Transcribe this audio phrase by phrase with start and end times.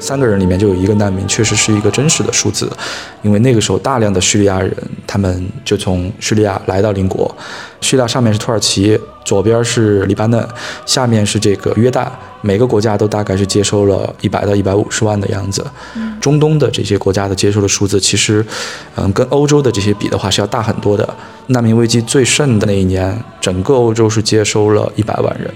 [0.00, 2.70] 三个人里面就有一个难民，确实是一个真实的数字，
[3.22, 4.74] 因为那个时候大量的叙利亚人，
[5.06, 7.32] 他们就从叙利亚来到邻国，
[7.80, 10.48] 叙利亚上面是土耳其，左边是黎巴嫩，
[10.86, 12.08] 下面是这个约旦，
[12.40, 15.64] 每个国家都大概是接收了一百到一百五十万的样子。
[16.20, 18.44] 中东的这些国家的接收的数字，其实，
[18.96, 21.08] 嗯，跟欧洲的这些比的话是要大很多的。
[21.46, 25.52] 难民危机最盛的那一年，整个欧洲是接收了一百万人。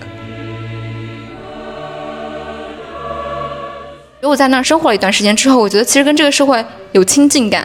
[4.29, 7.65] 我在那儿生活了一段时间之后，我觉得其实跟这个社会有亲近感。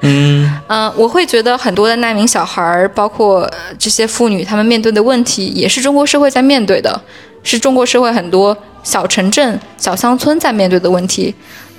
[0.00, 7.00] 嗯嗯， 我会觉得很多的难民小孩儿，包括这些妇女，她们面对的问题，也是中国社会在面对的，
[7.42, 11.34] 是中国社会很多小城镇、小乡村在面对的问题。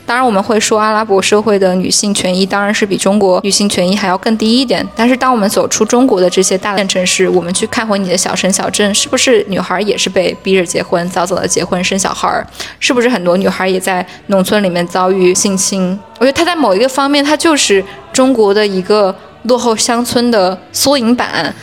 [0.06, 4.86] 当然，我们会说阿拉伯社会的女性权益当然是比中国女性权益还要更低一点。
[4.96, 12.46] 但是，当我们走出中国的这些大城城市，我们去看回你的小城小镇，是不是女孩也是被逼着结婚，早早的结婚生小孩儿？
[12.80, 15.98] 是不是很多女孩也在农村里面遭遇性侵？
[16.20, 21.54] 我觉得它在某一个方面，它就是中国的一个落后乡村的缩影版。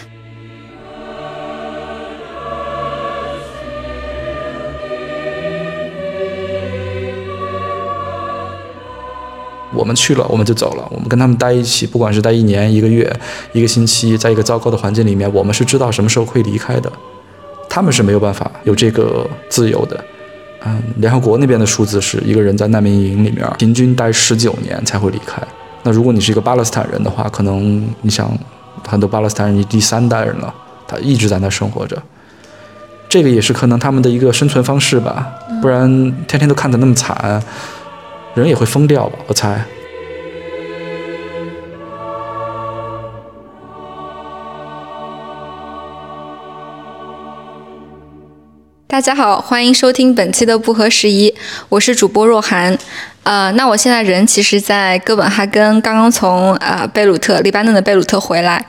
[9.80, 10.86] 我们去了，我们就走了。
[10.90, 13.10] 我们跟他们待一起，不管是待一年、一个月、
[13.52, 16.92] 一个星期，在一个糟糕的环境里面，我们是知道什么时候会离开的。
[17.68, 20.04] 他们是没有办法有这个自由的。
[20.66, 25.40] 嗯，联合国那边的数字是一个人在难民营里面平均待十九年才会离开。
[25.82, 28.30] 那如果你是一个巴勒斯坦人的话，可能你想，
[28.86, 30.52] 很多巴勒斯坦人第三代人了，
[30.86, 31.96] 他一直在那生活着。
[33.08, 35.26] 这个也是可能他们的一个生存方式吧，
[35.62, 35.88] 不然
[36.28, 37.42] 天天都看得那么惨。
[38.34, 39.18] 人也会疯掉吧？
[39.26, 39.60] 我猜。
[48.86, 51.34] 大家好，欢迎收听本期的不合时宜，
[51.68, 52.78] 我是主播若涵。
[53.24, 58.64] 呃，那我现在人其实，在哥本哈根，刚刚从呃贝鲁特，黎巴嫩的贝鲁特回来，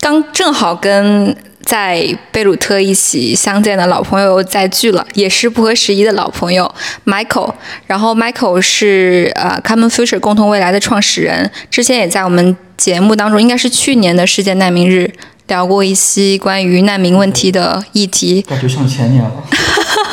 [0.00, 1.34] 刚正好跟。
[1.68, 2.02] 在
[2.32, 6.74] 贝鲁特一起相见的老朋友再聚了，也是不合时宜的老朋友
[7.04, 7.52] Michael。
[7.86, 15.12] 然后 Michael 是呃 Common Future 共同未来的创始人，之前也在我们节目当中，应该是去年的世界难民日
[15.48, 18.40] 聊过一些关于难民问题的议题。
[18.40, 19.30] 感觉像前年了。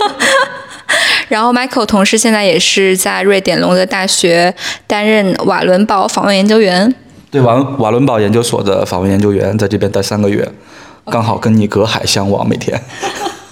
[1.30, 4.54] 然后 Michael 同事现在也是在瑞典隆德大学
[4.88, 6.94] 担任瓦伦堡访问研究员。
[7.32, 10.46] 对，瓦瓦伦堡研究所的访问研究员，在这边待三个月。
[11.06, 12.82] 刚好跟你隔海相望，每天。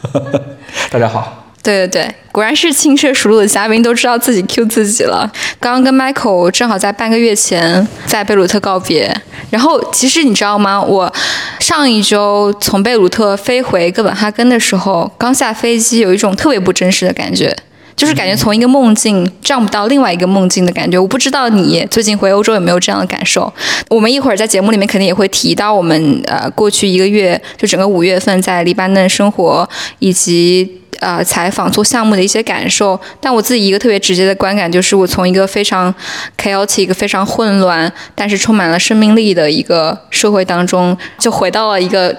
[0.90, 1.40] 大家好。
[1.62, 5.32] 对对对，果然是轻车熟路的嘉宾，都知道自己 Q 自己了。
[5.62, 9.16] 刚刚跟 Michael 正好在半个月前在贝鲁特告别。
[9.50, 10.82] 然后其实你知道吗？
[10.82, 11.14] 我
[11.60, 17.56] 上一周从贝鲁特飞回哥本哈根的时候，刚下飞机，有一种特别不真实的感觉。
[18.04, 23.52] 就是感觉从一个梦境涨不到另外一个梦境的感觉，我不知道你最近回欧洲有没有这样的感受。
[23.88, 29.66] 我们一会儿在节目里面肯定也会提到我们呃过去一个月就整个五月份在黎巴嫩生活
[30.00, 30.70] 以及
[31.00, 33.00] 呃采访做项目的一些感受。
[33.22, 35.96] 但我自己一个特别直接的观感就是，我从一个非常
[36.38, 42.14] chaotic、非常混乱但是充满了生命力的一个社会当中，就回到了一个。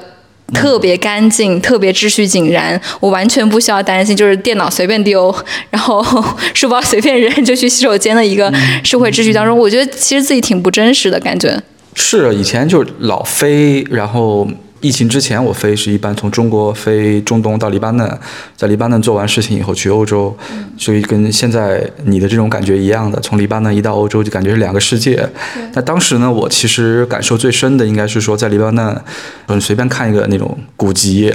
[0.52, 5.34] 特别干净，特别秩序井然，我完全不需要担心，就是电脑随便丢，
[5.70, 6.04] 然后
[6.54, 8.52] 书包随便扔就去洗手间的一个
[8.84, 11.60] 社会秩序当中，我觉得其实自己挺不真实的感觉。
[11.94, 14.46] 是，以前就老飞，然后。
[14.84, 18.18] 疫情之前，我飞是一般从中国飞中东到黎巴嫩，
[18.54, 20.36] 在黎巴嫩做完事情以后去欧洲，
[20.76, 25.26] 所以跟现在你的这种感觉一样的，从黎巴嫩一到欧洲就感觉是两个世界。
[25.72, 29.02] 那当时呢，我其实感受最深的应该是说在黎巴嫩，
[29.46, 31.32] 嗯，随便看一个那种古籍，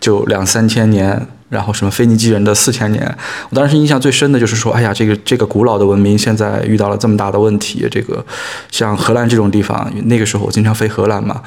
[0.00, 3.14] 就两三千年，然后什么腓尼基人的四千年，
[3.50, 8.24] 我当时印象最深的就是说，哎呀，这个这个古老的文明现在遇到了这么大的问题，这个
[8.70, 11.42] 像荷兰这种地方，那个时候我经常飞荷兰嘛。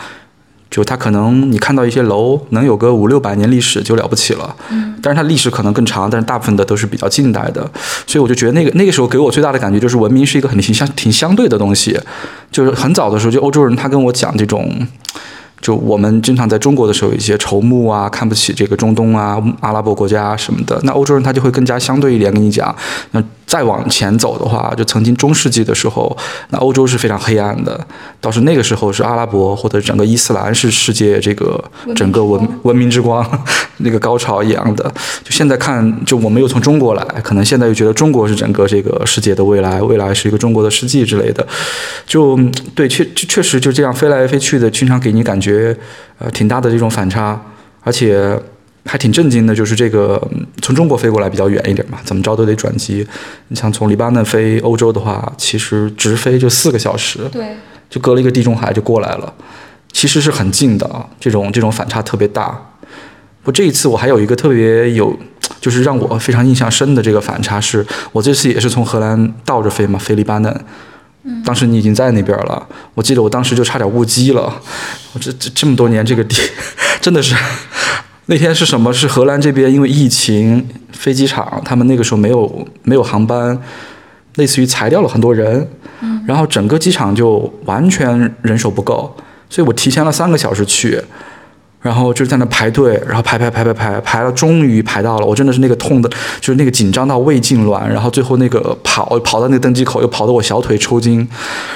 [0.74, 7.62] 就它可能你看到一些楼能有个五六百年历史就了不起了，嗯，但是它历史可能更长，但是大部分的都是比较近代的，
[8.08, 11.96] 所以我就觉得那个那个时候给我最大的感觉就是文明是一个很挺相挺相对的东西，
[12.52, 14.68] 就是很早的时候就欧洲人他跟我讲这种。
[15.64, 20.78] 就我们经常在中国的时候，一些仇目啊，看不起这个中东啊、阿拉伯国家什么的。
[20.84, 22.76] 那欧洲人他就会更加相对一点跟你讲。
[23.12, 26.16] 那再往前走的话，就曾经中世纪的时候，
[26.50, 27.80] 那欧洲是非常黑暗的。
[28.20, 31.64] 倒是那个时候是阿拉伯或者整个伊斯兰是世界这个
[31.96, 33.26] 整个文文明之光
[33.78, 34.84] 那个高潮一样的。
[35.24, 41.46] 就现在看，就我们又从中国来，可能现在又觉得中国是整个这个世界的未来，未来是一个中国的世纪之类的。
[42.06, 42.38] 就
[42.76, 45.53] 对，确确实就这样飞来飞去的，经常给你感觉。
[46.20, 47.40] 呃，挺大的这种反差，
[47.82, 48.40] 而且
[48.86, 53.06] 还挺震惊的，就是这个嗯从中国飞过来比较远一点嘛，怎么着都得转机。
[53.48, 57.56] 你像从黎巴嫩飞欧洲的话，其实直飞就四个小时，对，
[57.90, 59.34] 就隔了一个地中海就过来了，
[59.92, 61.08] 其实是很近的啊。
[61.20, 62.60] 这种这种反差特别大。
[63.46, 65.18] 我这一次我还有一个特别有，
[65.60, 70.66] 就是让我非常印象深的这个反差是，我这次也是从荷兰倒着飞嘛，飞黎巴嫩。
[71.46, 74.54] 当时你已经在那边了，我记得我当时就差点误机了。
[75.14, 76.36] 我这这这么多年这个地，
[77.02, 77.36] 真的是。
[78.28, 78.94] 那天是什么？
[78.94, 83.62] 是荷兰这边因为疫情，飞机场他们那个时候没有没有航班，
[84.36, 85.68] 类似于裁掉了很多人，
[86.26, 89.14] 然后整个机场就完全人手不够，
[89.50, 91.02] 所以我提前了三个小时去。
[91.84, 95.26] 然后就是在那排队，然后排排排排排排了，终于排到了。
[95.26, 96.10] 我真的是那个痛的，
[96.40, 101.28] 就是那个紧张到胃痉挛，然后最后那个跑跑到那个登机口，又跑得我小腿抽筋。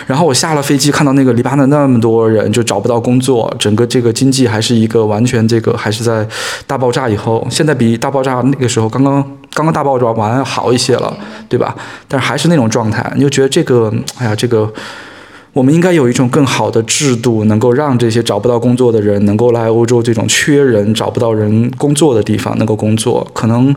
[0.05, 6.25] 然后我下了飞机，看到那个黎巴嫩那么多人就找不到工作，整个这个经济还是一个完全这个还是在
[6.65, 9.21] 大爆炸以后，现在比大爆炸那个时候刚刚
[9.53, 11.13] 刚刚大爆炸完要好一些了，
[11.49, 11.75] 对吧？
[12.07, 14.71] 但是还是那种状态，你就觉得这个，哎呀，这个。
[15.57, 23.75] 我们应该有一种更好的制度，能够让这些找不到工作的人能够来欧洲这种缺人、找不到人工作的地方能够工作，可能，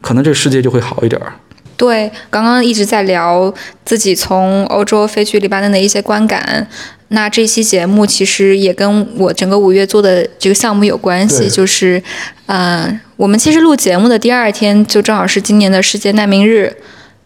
[0.00, 1.34] 可能这个世界就会好一点儿。
[1.76, 3.52] 对，刚刚一直在聊
[3.84, 6.66] 自己从欧洲飞去黎巴嫩的一些观感。
[7.08, 12.02] 那这期节目其实也跟我整个五月做的这个项目有关系，就是，
[12.46, 16.74] 呃，我们其实录节目的第二天就正好是今年的世界难民日，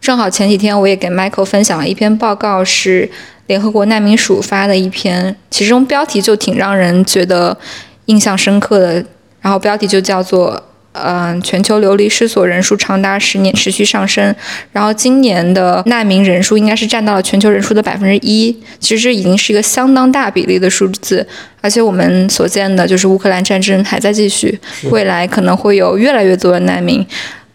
[0.01, 3.09] 正好前几天我也给 Michael 分享了一篇报告是。
[3.51, 7.57] 联合国难民署发的一篇，其中标题就挺让人觉得
[8.05, 9.05] 印象深刻的。
[9.41, 10.63] 然后标题就叫做
[10.93, 14.33] “嗯，全球流离失所人数长达十年持续上升”。
[14.71, 21.27] 然后今年的难民人数应该是占到了全球人数的百分之一，其实这已经是一个相当大比例的数字。
[21.59, 24.57] 而且我们所见的就是乌克兰战争还在继续，
[24.91, 27.05] 未来可能会有越来越多的难民。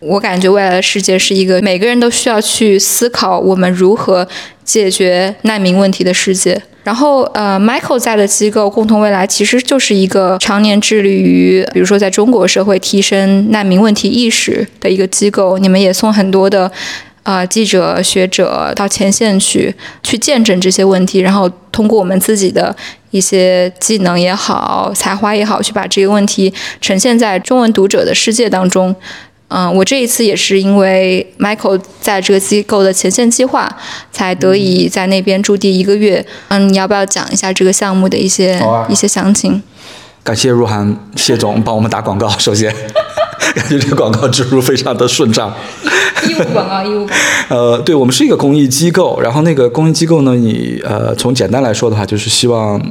[0.01, 4.27] 我感觉未来的世界是一个每个人都需要去思考我们如何
[4.65, 6.61] 解决难民问题的世界。
[6.85, 15.59] 然后，呃，Michael 在的机构共同未来其实就是一个常年致力于，比如说在中国社会提升难民问题意识的一个机构。
[15.59, 16.71] 你们也送很多的，
[17.25, 22.77] 呃，记者、学者到前线去，去见证这些问题，然后通过我们自己的
[23.11, 28.95] 一些技能也好、才华也好，去把这个问题呈现在中文读者的世界当中。
[29.49, 33.71] 嗯，我这一次也是因为 Michael 在这个机构的前线计划，
[34.11, 36.25] 才得以在那边驻地一个月。
[36.49, 39.63] 嗯，你要不要讲一下这个项目的一些一些详情？
[40.25, 42.75] 感谢入涵谢总帮我们打广告，首先，
[43.55, 45.55] 感觉这个广告植入非常的顺畅。
[46.29, 47.09] 义务广告，义务广
[47.49, 47.57] 告。
[47.57, 52.83] 呃，对我们是一个公益机构，然后那个公益机构呢，你呃从简单来说的话，就是希望。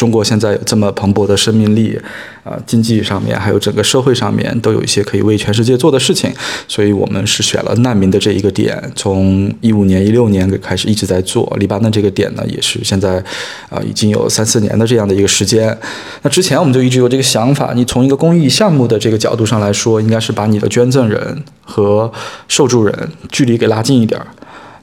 [0.00, 2.00] 中国现在有这么蓬勃的生命力，
[2.42, 6.32] 啊，经济上面还有整个社会上面都有一些可以为全世界做的事情，
[6.66, 11.54] 所以我们是选了难民的这一个点，从一五年、一六年开始一直在做。
[11.60, 13.22] 黎巴嫩这个点呢，也是现在，
[13.68, 15.76] 啊，已经有三四年的这样的一个时间。
[16.22, 22.10] 那之前我们就一直有这个想法，你从一个公益项目的这个角度上来说，应该是把你的捐赠人和
[22.48, 24.26] 受助人距离给拉近一点儿。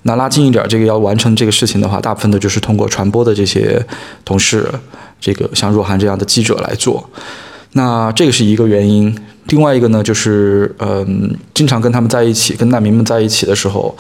[0.04, 3.84] 那拉近一点，这个要完成这个事情的话，大部分的就是通过传播的这些
[4.24, 4.66] 同事，
[5.20, 7.10] 这个像若涵这样的记者来做。
[7.74, 9.16] 那这个是一个原因。
[9.50, 13.96] 另外一个呢，就是嗯，经常跟他们在一起，跟难民们在一起的时候，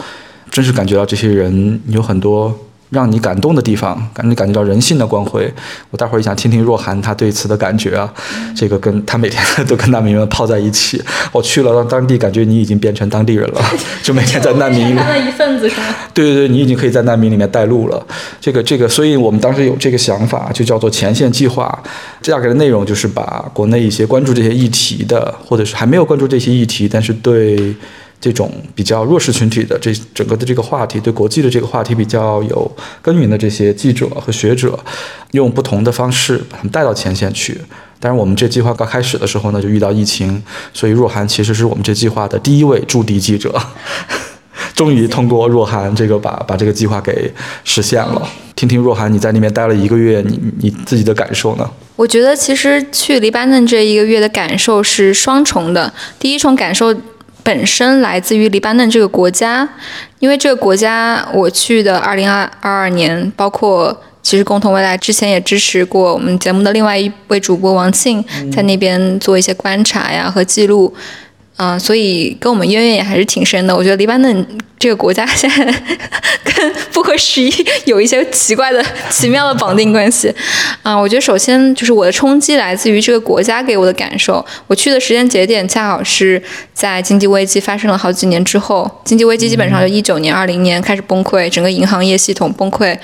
[0.51, 2.53] 真是感觉到这些人有很多。
[2.89, 5.53] 让你感动的地方，感你感觉到人性的光辉。
[5.91, 8.11] 我待会儿也想听听若涵她对此的感觉啊。
[8.55, 11.01] 这个跟她每天都跟难民们泡在一起，
[11.31, 13.61] 我去了当地，感觉你已经变成当地人了，
[14.01, 14.87] 就每天在难民。
[14.89, 15.87] 里面一份子是吗？
[16.13, 18.05] 对对对，你已经可以在难民里面带路了。
[18.39, 21.83] 这个这个，所以我们当时有这个想法，就叫做前线计划。
[22.21, 27.75] 这大概的内容就是把国内一些关注这些议题的，或者是还没有关注这些议题，但是对。
[28.19, 32.69] 这种比较弱势群体的这整个的这个话题，对国际的这个话题比较有
[33.01, 34.77] 耕耘的这些记者和学者，
[35.31, 37.59] 用不同的方式把他们带到前线去。
[37.99, 40.41] 但是我们这计划刚开始的时候呢，就遇到疫情，
[40.73, 43.55] 所以若涵其实是我们这计划的第一位驻地记者。
[44.75, 47.31] 终于通过若涵这个把把这个计划给
[47.63, 48.27] 实现了。
[48.55, 51.69] 听听若涵你在那边待了一个月，你你自己的感受呢？
[51.95, 55.93] 我觉得其实去黎巴嫩这一个月的感受是双重的。
[56.17, 56.95] 第一重感受。
[57.47, 59.65] 本身来自于黎巴嫩这个国家，
[60.19, 70.93] 因为这个国家我去的二零二二二年，包括其实共同未来之前也支持过我们节目的另外一位主播王庆，在那边做一些观察呀和记录，
[71.55, 73.73] 嗯，所以跟我们渊源也还是挺深的。
[73.73, 74.45] 我觉得黎巴嫩
[74.79, 75.65] 这个国家现在
[76.43, 77.51] 跟不合时宜
[77.85, 80.33] 有一些奇怪的、奇妙的绑定关系
[80.83, 80.95] 啊。
[80.95, 84.43] 我觉得首先就是我的冲击来自于这个国家给我的感受。
[84.67, 86.41] 我去的时间节点恰好是
[86.73, 92.97] 在经济危机发生了好几年之后，经济危机基本上就一九年、二零年开始崩溃，整个银行业系统崩溃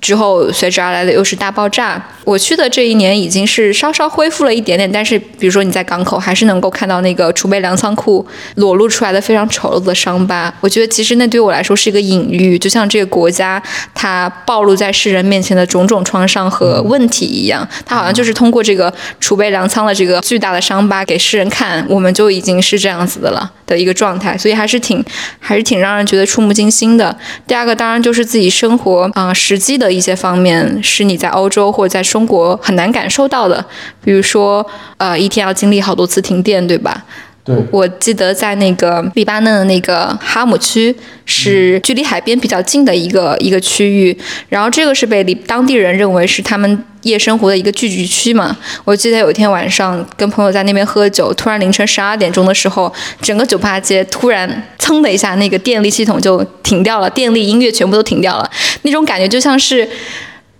[0.00, 2.02] 之后，随之而来的又是大爆炸。
[2.24, 10.52] 我去的这一年已经是稍稍恢复了一点点，但是比如说你在港口还是能够看到那个储备粮仓库裸露出来的非常丑陋的伤疤。
[10.60, 11.17] 我觉得其实。
[11.18, 13.62] 那对我来说是一个隐喻，就像这个国家
[13.94, 25.04] 它暴露在世人面前的种种创伤和问题一样，它好像就是通过这个储备粮仓的这个巨大的伤疤给世人看，我们就已经是这样子的了的一个状态，所以还是挺
[25.38, 27.16] 还是挺让人觉得触目惊心的。
[27.46, 33.64] 第二个当然就是自己生活啊实际的一些方面，是你在欧洲或者在中国很难感受到的，
[34.02, 34.64] 比如说
[34.96, 37.04] 呃一天要经历好多次停电，对吧？
[37.70, 44.16] 我记得在那个黎巴嫩的那个哈姆区，是距离海边比较近的一个一个区域，
[44.48, 48.56] 然后这个是被当地人认为是他们夜生活的一个聚集区嘛。
[48.84, 58.50] 我记得有一天晚上跟朋友在那边喝酒，突然凌晨十二点钟的时候，整个酒吧街突然噌的一下，那个电力系统就停掉了，电力、音乐全部都停掉了，
[58.82, 59.88] 那种感觉就像是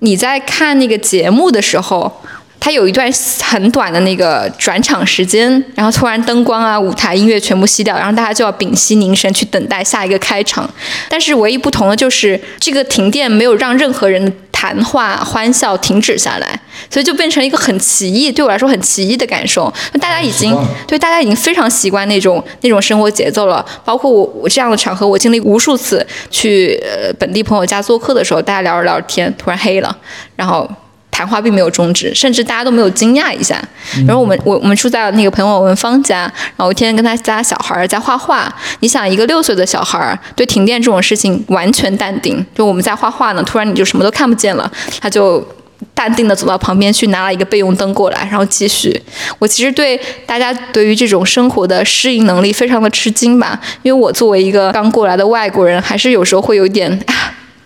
[0.00, 2.23] 你在看那个节目的时候。
[2.69, 3.11] 它有一段
[3.43, 10.69] 很短的那个转场时间，然后突然灯光啊、舞台音乐全部熄掉，然后大家就要屏息凝神去等待下一个开场。
[11.09, 16.61] 但是唯一不同的就是，这个停电没有让任何人的谈话、欢笑停止下来，
[16.91, 19.73] 所以就变成一个很奇异，对我来说很奇异的感受。
[19.99, 20.55] 大家已经
[20.87, 23.65] 对大家已经非常习惯那种那种生活节奏了。
[23.83, 29.97] 包括我我这样的场合，我经历无数次去呃本地朋友家做客的时候，大家聊着聊着天，突然黑了，
[30.37, 30.71] 然后。
[31.19, 33.61] 谈话并没有终止，甚至大家都没有惊讶一下。
[34.07, 38.55] 然后我们我我们住在那个朋友文芳家，然后我天天跟他家小孩在画画。
[38.79, 44.71] 你想，一个六岁的小孩对停电这种事情完全淡定，就我们在画画呢，突然你就什么都看不见了，
[45.01, 45.45] 他就
[45.93, 49.03] 淡定的走到旁边去拿了一个备用灯过来，然后继续。
[49.41, 57.05] 我其实对大家对于这种生活的适应能力非常的吃惊吧，因为我作为一个刚过来的外国人，还是有时候会有点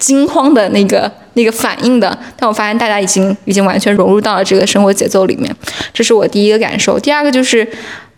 [0.02, 1.10] 惊慌的那个。
[1.34, 5.50] 那个反应的，但我发现大家已经已经完全融入到了这个生活节奏里面，
[5.94, 6.98] 这是我第一个感受。
[6.98, 7.66] 第二个就是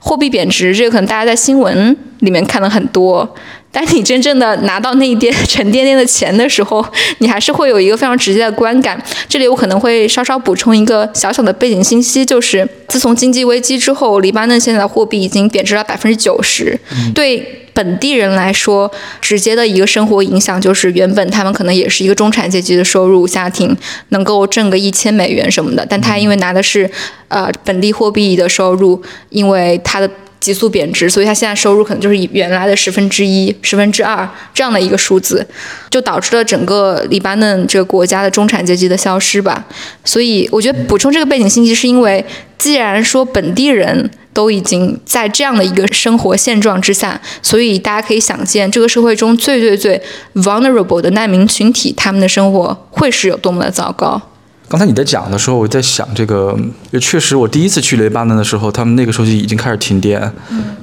[0.01, 3.37] 货币贬值，这个可能大家在新闻里面看的很多。
[3.71, 6.85] 但你真正的拿到那一叠沉甸甸的钱的时候，
[7.19, 9.01] 你还是会有一个非常直接的观感。
[9.29, 16.77] 这里我可能会稍稍补充一个小小的背景信息，就是自从经济危机之后，黎巴嫩现在的货币已经贬值了百分之九十。
[17.15, 18.91] 对本地人来说，
[19.21, 23.77] 直接的一个生活影响就是，原本他们可能也是一个中产阶级的收入家庭，
[24.09, 26.91] 能够挣个一千美元什么的，但他因为拿的是
[27.29, 30.09] 呃本地货币的收入，因为他的。
[30.45, 35.47] 急速贬值，所以他现在收入可能就是原来的十分之一、十分之二这样的一个数字，
[35.89, 39.65] 就导致了整个黎巴嫩这个国家的中产阶级的消失吧。
[40.05, 42.23] 所以我觉得补充这个背景信息，是因为
[42.59, 50.03] 既然说本地人都已经在这样的一个生活现状之下，所以大家可以想见，这个社会中最最最
[50.35, 54.21] vulnerable 的难民群体，他们的生活会是有多么的糟糕。
[54.67, 56.59] 刚才你在讲的时候，我在想这个，
[57.01, 60.33] 确实我第一次去雷巴嫩的时候，他们那个时候就已经开始停电，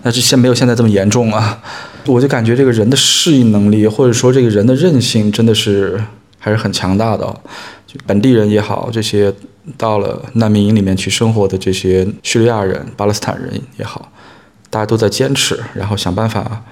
[0.03, 1.59] 但是现没有现在这么严重啊。
[2.05, 6.01] 我就感觉这个人的适应能力，或者说这个人的韧性，真的是
[6.37, 7.25] 还是很强大的。
[7.87, 9.33] 就本地人也好，这些
[9.77, 14.11] 到了难民营里面去生活的这些叙利亚人、巴勒斯坦人也好，
[14.69, 16.63] 大家都在坚持，然后想办法。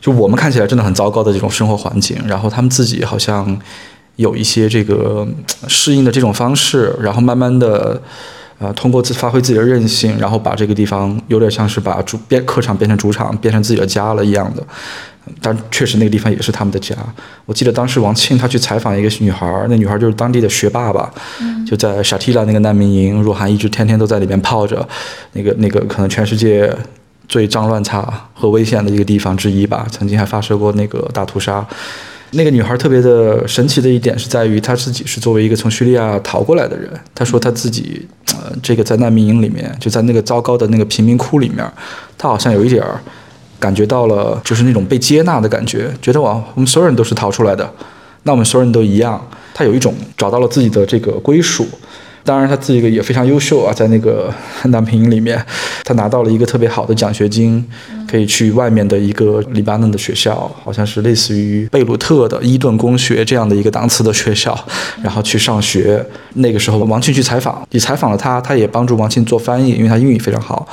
[0.00, 3.58] 就我们看起来真的很糟糕的这种生活环境，然后他们自己好像。
[4.18, 5.26] 有一些这个
[5.68, 8.02] 适应的这种方式，然后慢慢的，
[8.58, 14.62] 呃，通过自发挥自己的韧性，然后把这个地方有点像是把主变客场变成主场，变成自己的家了一样的。
[15.40, 16.96] 但确实那个地方也是他们的家。
[17.46, 21.08] 我记得当时王庆他去采访一个女孩，那女孩就是当地的学霸吧，
[21.64, 24.88] 就在沙提拉那个难民营，若涵一直天天都在里面泡着，
[25.34, 26.74] 那个那个可能全世界
[27.28, 31.64] 最脏乱差和危险的一个地方之一吧，曾经还发生过那个大屠杀。
[32.32, 36.90] 那个女孩特别的神奇的一点是在于，她自己是作为一个从叙利亚逃过来的人。
[37.14, 41.66] 她说她自己，呃，这个在难民营里面，就在那个糟糕的那个贫民窟里面，
[42.18, 43.00] 她好像有一点儿
[43.58, 47.72] 感觉到了，就是那种被接纳的感觉，觉得哇，我们所有人都是逃出来的，
[48.24, 49.26] 那我们所有人都一样。
[49.54, 51.66] 她有一种找到了自己的这个归属。
[52.28, 54.30] 当然，他自己也非常优秀啊，在那个
[54.64, 55.42] 难民营里面，
[55.82, 57.64] 他拿到了一个特别好的奖学金，
[58.06, 64.54] 可以去外面的一个黎巴嫩的学校，好像是类似于贝鲁特的伊顿公学这样的一个档次的学校，
[65.02, 66.04] 然后去上学。
[66.34, 70.68] 那个时候，王庆去采访，也采访了他，他也帮助王庆做翻译，因为他英语非常好。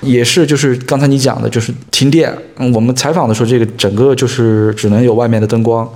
[0.00, 2.32] 也是就是刚才你讲的，就是停电。
[2.58, 5.88] 嗯我们采访的时候，这个整个就是只能有外面的灯光。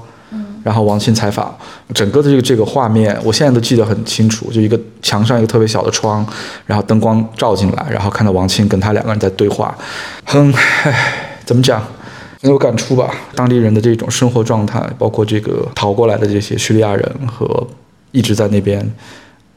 [0.68, 1.56] 然后王庆采访，
[1.94, 6.22] 整个的这个这个画面，我现在都记得很清楚，就一个墙上一个特别小的窗，
[6.66, 9.74] 然后灯光照进来，然后看到王庆跟他两个人在对话，
[10.24, 10.52] 很，
[10.84, 11.82] 唉，怎么讲，
[12.42, 13.10] 很有感触吧？
[13.34, 17.66] 当地人的这种生活状态，包括这个逃过来的这些叙利亚人和
[18.10, 18.92] 一直在那边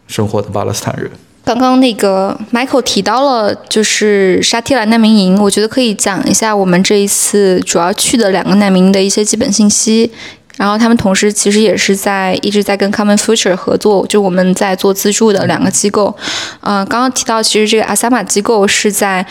[0.07, 1.11] 生活的巴勒斯坦人。
[1.43, 10.11] 刚刚那个 Michael 提到了就是沙提兰难民营，我觉得可以讲一下我们这一次主要去的两个难民营的一些基本信息。
[10.61, 16.15] 然后他们同时其实也是在一直在跟 Common Future 合作，就我们在做资助的两个机构。
[16.59, 19.25] 嗯、刚刚提到，其实这个阿萨玛机构是在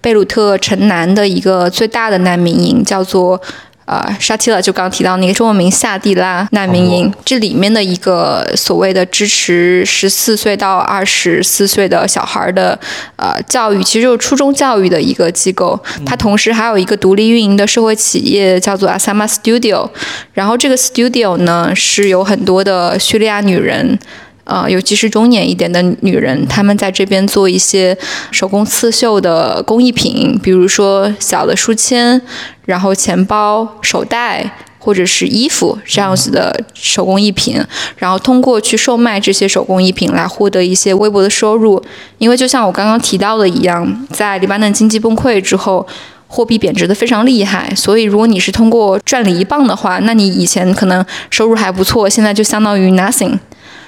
[0.00, 3.42] 贝鲁特城南的一个最大的难民营，叫做。
[3.86, 12.78] 呃，沙提拉就刚刚提到那个中文名夏蒂拉难民营，这里面的一个所谓的支持十四岁到二十四岁的小孩的
[13.16, 15.80] 呃教育，其实就是初中教育的一个机构。
[16.04, 19.88] 它同时还有一个独立运营的社会企业，叫做 Asama Studio。
[20.34, 23.98] 然后这个 studio 呢，是有很多的叙利亚女人。
[24.46, 27.96] 呃，尤其是中年一点的女人，她们在这边做一些
[28.30, 32.20] 手工刺绣的工艺品，比如说小的书签，
[32.64, 34.48] 然后钱包、手袋，
[34.78, 37.60] 或者是衣服这样子的手工艺品，
[37.96, 41.82] 然后通过去售卖这些手工艺品来获得一些微薄的收入。
[42.18, 45.86] 因为就像我刚刚提到的一样，在黎巴嫩经济崩溃之后。
[46.28, 53.38] 货币贬值的非常厉害，所以如果你是通过赚了一磅的话，那你以前可能收入还不错，现在就相当于 nothing。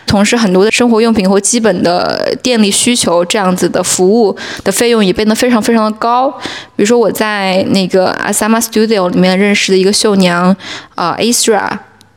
[0.08, 4.34] 同时，很多的生活用品或基本的电力需求这样子的服务
[4.64, 6.28] 的费用也变得非常非常的高。
[6.74, 10.56] 比如说，我在那个 Asama Studio 里面认识的一个绣娘，
[10.94, 11.68] 呃，Isra，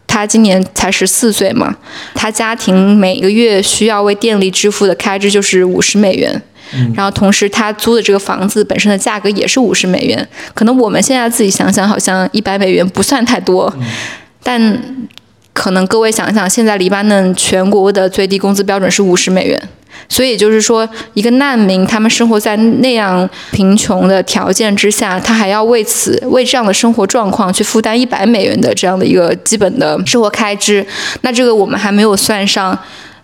[0.08, 1.76] 她今年才十四岁嘛，
[2.16, 6.42] 她家庭每个月需要为电力支付的开支就是五十美元。
[6.96, 10.26] 然后，同时她租的这个房子本身的价格也是五十美元。
[10.54, 13.74] 可能我们现在自己想想，好像一百美元不算太多，
[14.42, 14.82] 但
[15.54, 19.62] 可能各位想想，现在黎巴嫩全国的最低工资标准是五十美元，
[20.08, 30.86] 所以就是说，一个难民他们生活在那样贫穷的条件之下，他还要为此为这样的生活状况去负担一百美元的这样的一个基本的生活开支。
[31.22, 32.78] 那这个我们还没有算上。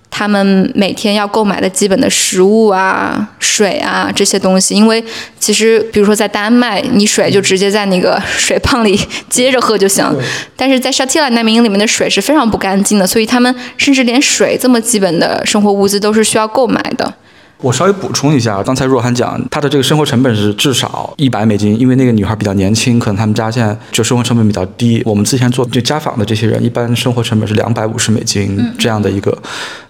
[0.09, 5.03] 他们每天要购买的基本的食物啊、水啊这些东西，因为
[5.39, 10.11] 其实比如说在丹麦，你水就直接在那个水泵里接着喝就行，
[10.55, 17.13] 但是在沙提拉难民营里面的水是非常不干净的，所以他们甚至连水这么基本的生活物资都是需要购买的。
[17.59, 25.01] 我稍微补充一下，刚才若涵讲她的这个生活成本是至少一百美金，因为那个女孩比较年轻，可能他们家现在就生活成本比较低。
[25.05, 29.35] 我们之前做就家访的这些人，一般生活成本是两百五十美金这样的一个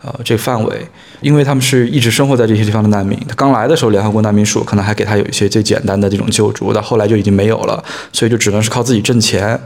[0.01, 0.87] 呃这个范围，
[1.19, 3.19] 因为他们是一直生活在这些地方的难民。
[3.27, 9.59] 他刚来的时候，联合国难民署可能还给他有一些最简单的这种救助，到后来就已经没有了，所以就只能是靠自己挣钱。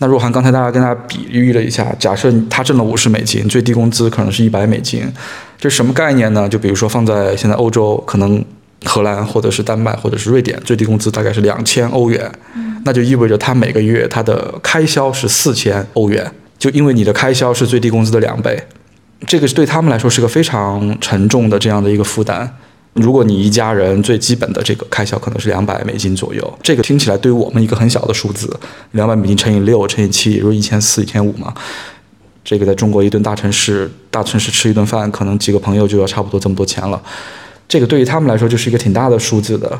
[0.00, 5.02] 那若涵刚才大家跟大家比喻了一下，假设他挣了五十美金，最低工资可能是一百美金，
[5.58, 6.48] 这是什么概念呢？
[6.48, 8.44] 就比如说放在现在欧洲，可能
[8.84, 12.30] 荷兰或者是丹麦或者是瑞典，最低工资大概是两千欧元，
[12.84, 18.56] 那就意味着他每个月他的开销是四千欧元，就因为你的开销是最低工资的两倍，
[19.26, 22.48] 这个对他们来说是个非常沉重的这样的一个负担。
[22.94, 28.54] 如果你一家人最基本的这个开销可能是两百美金左右，这个听起来对于我们一个很小的数字，
[28.92, 31.54] 两百美金乘以六乘以七，也就是一千四、一千五嘛。
[32.44, 37.00] 这个在中国一顿大城市，大城市吃一顿饭，可能几个朋友就要差不多这么多钱了。
[37.68, 39.78] 这个对于他们来说就是一个挺大的数字的，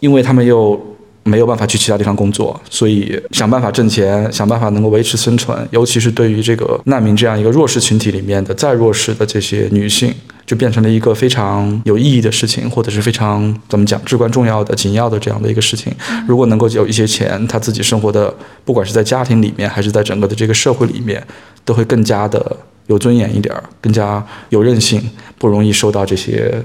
[0.00, 0.80] 因为他们又
[1.24, 5.68] 没有办法去其他地方工作，所以想办法挣钱，想办法能够维持生存。
[5.70, 10.14] 尤其是对于这个难民这样一个弱势群体里面的再弱势的这些女性，
[10.46, 15.92] 就变成了一个非常有意义的事情，或者是非常怎么讲至关重要的、紧要的这样的一个事情。
[16.28, 18.32] 如果能够有一些钱，他自己生活的，
[18.64, 21.20] 不管是在家庭里面，还是在整个的这个社会里面，
[21.64, 22.56] 都会更加的
[22.86, 26.64] 有尊严一点儿，更加有韧性，不容易受到这些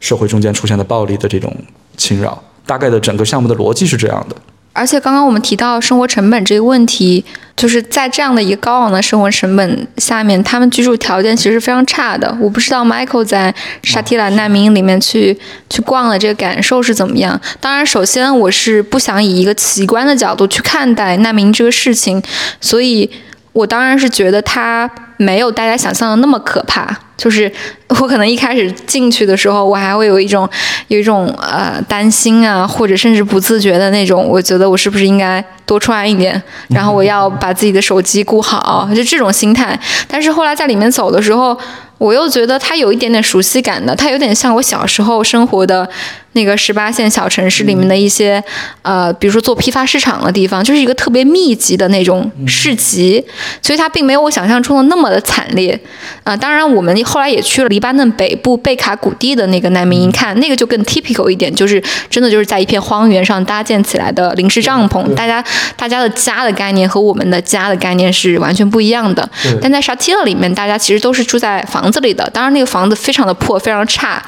[0.00, 1.54] 社会中间出现的暴力的这种
[1.96, 2.42] 侵扰。
[2.64, 4.36] 大概的整个项目的逻辑是这样的。
[4.80, 7.22] 而且刚刚我们提到生活成本这个问题，
[7.54, 12.34] 就是在这样的一个高昂的生活成本下面，他们居住条件其实是非常差的。
[12.40, 15.38] 我不知道 Michael 在沙提兰难民营里面去
[15.68, 17.38] 去逛的这个感受是怎么样。
[17.60, 22.22] 当然，首先我是不想以一个奇观的角度去看待难民这个事情，
[22.58, 23.10] 所以
[23.52, 26.98] 我当然是觉得它没有大家想象的那么可怕。
[27.16, 27.52] 就是
[27.88, 30.48] 我可能一开始进去的时候，我还会有一种
[30.88, 39.78] 有一种呃担心啊，或者甚至不自觉的那种，我觉得我是不是应该多穿一点，然后我要把自己的手机顾好，就这种心态。
[40.08, 41.54] 但是后来在里面走的时候，
[41.98, 45.86] 我又觉得它有一点点熟悉感的，它有点像我小时候生活的
[46.32, 48.42] 那个十八线小城市里面的一些，
[48.80, 53.22] 呃，比如说做批发市场的地方，就是一个特别密集的那种市集，
[53.60, 55.78] 所以它并没有我想象中的那么的惨烈。
[56.24, 65.44] 啊，当然我们后来也去了黎巴嫩北部贝卡谷地的那个难民营看，那个就更 typical 一点，就是真的就是在一片荒原上搭建起来的临时帐篷，大家
[65.76, 69.28] 大家的家的概念和我们的家的概念是完全不一样的。
[69.60, 74.22] 但在沙提勒里面，大家其实都是住在房子里的，当然那个房子非常的破，非常差。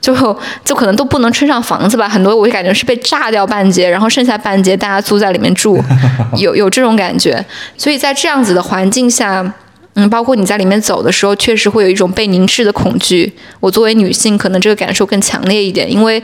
[0.00, 0.14] 就
[0.62, 5.82] 就可能都不能称上房子吧，很多我就感觉是被炸掉半截，然后剩下半截大家租在里面住，
[6.36, 7.42] 有有这种感觉。
[7.78, 9.42] 所以在这样子的环境下，
[9.94, 13.32] 嗯，包括你在里面走的时候，确实会有一种被凝视的恐惧。
[13.60, 16.22] 我作为女性，可能这个感受更强烈一点，因为。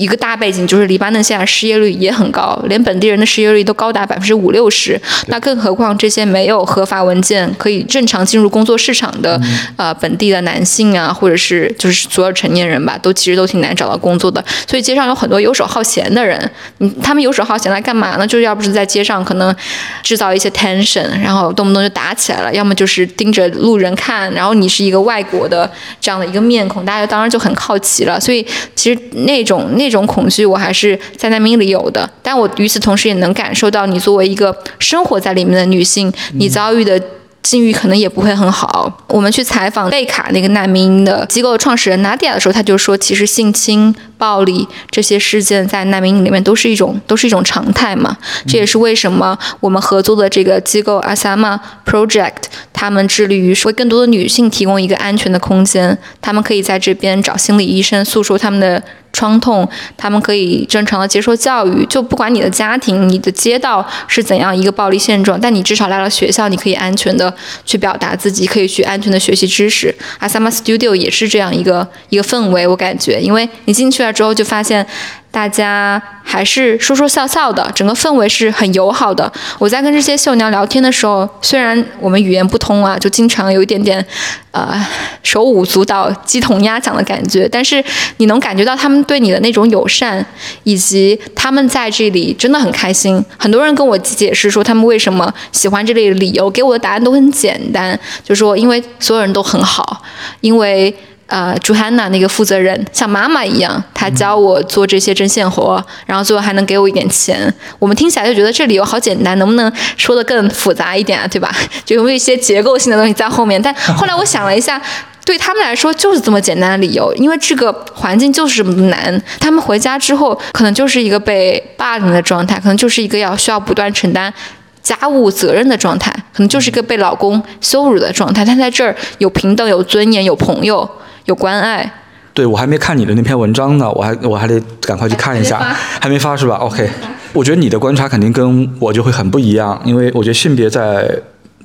[0.00, 4.98] 一个大背景就是黎巴嫩现在失业率也很高，连本地人的失业率都高达百分之五六十。
[5.26, 9.38] 那更何况这些没有合法文件可以正常进入工作市场的
[9.76, 14.42] 呃本地的男性啊，或者是就是所有成年人吧，都其实都挺难找到工作的。
[14.66, 18.26] 所以街上有很多游手好闲的人，嗯，他们游手好闲来干嘛呢？
[18.26, 19.54] 就是要不是在街上可能
[20.02, 28.18] 制造一些 tension，然后动不动就打起来了，要么就是盯着路人看，然后你是一个外国的这样的一个面孔，大家当然就很好奇了。
[28.18, 28.42] 所以
[28.74, 29.89] 其实那种那。
[29.90, 37.02] 这种恐惧我还是在难民里有的，但我与此同时也能感受到，你作为一个生活在里面的女性，你遭遇的
[37.42, 39.02] 境遇可能也不会很好。
[39.08, 48.16] 我们去采访贝卡那个难民的机构创始人 Nadia 的时候，他就说，其实性侵、暴力这些事件在难民营里面都是一种都是一种常态嘛。
[48.46, 58.82] 这也是为什么我们合作的这个机构 Asama Project，他们致力于为更多的女性提供一个安全的空间，他们可以在这边找心理医生，诉说他们的。
[59.12, 69.94] 创痛，他们可以正常的接受教育，就不管你的家庭、你的街道是怎样一个暴力现状，但你至少来了学校，你可以安全的去表达自己，可以去安全的学习知识。
[70.18, 74.86] 阿萨玛 Studio 也是这样一个一个氛围，我感觉，因为你进去了之后就发现。
[75.30, 79.32] 大家还是说说笑笑的，整个氛围是很友好的。
[79.58, 84.04] 我在跟这些绣娘聊天的时候，虽然我们语言不通啊，就经常有一点点，
[84.50, 84.84] 呃，
[85.22, 87.82] 手舞足蹈、鸡同鸭讲的感觉，但是
[88.16, 90.24] 你能感觉到他们对你的那种友善，
[90.64, 93.24] 以及他们在这里真的很开心。
[93.38, 100.02] 很多人跟我解释说他们为什么喜欢这里的理由，给我的答案都很简单，就说因为所有人都很好，
[100.40, 100.94] 因为。
[101.30, 107.52] 呃，朱汉娜那个负责人像妈妈一样，她教我做这些针线活，然后最后还能给我一点钱。
[107.78, 111.28] 我们听起来就觉得这理由好简单，能不能说的更复杂一点啊？
[111.28, 111.54] 对吧？
[111.86, 113.62] 就有没有一些结构性的东西在后面？
[113.62, 114.82] 但后来我想了一下，
[115.24, 119.22] 对他们来说就是这么简单的理由，因为这个环境就是这么难。
[119.38, 124.34] 他们回家之后，可能就是一个被霸凌的状态，可能就是一个要需要不断承担
[124.82, 128.44] 家务责任的状态，可能就是一个被老公羞辱的状态。
[128.44, 130.90] 他在这儿有平等、有尊严、有朋友。
[131.30, 131.88] 有关爱，
[132.34, 135.58] 对我还没看你的那篇文章呢，我还我还得赶快去看一下，
[136.00, 136.90] 还没发是吧？OK，
[137.32, 141.08] 我觉得你的观察肯定跟我就会很不一样，因为我觉得性别在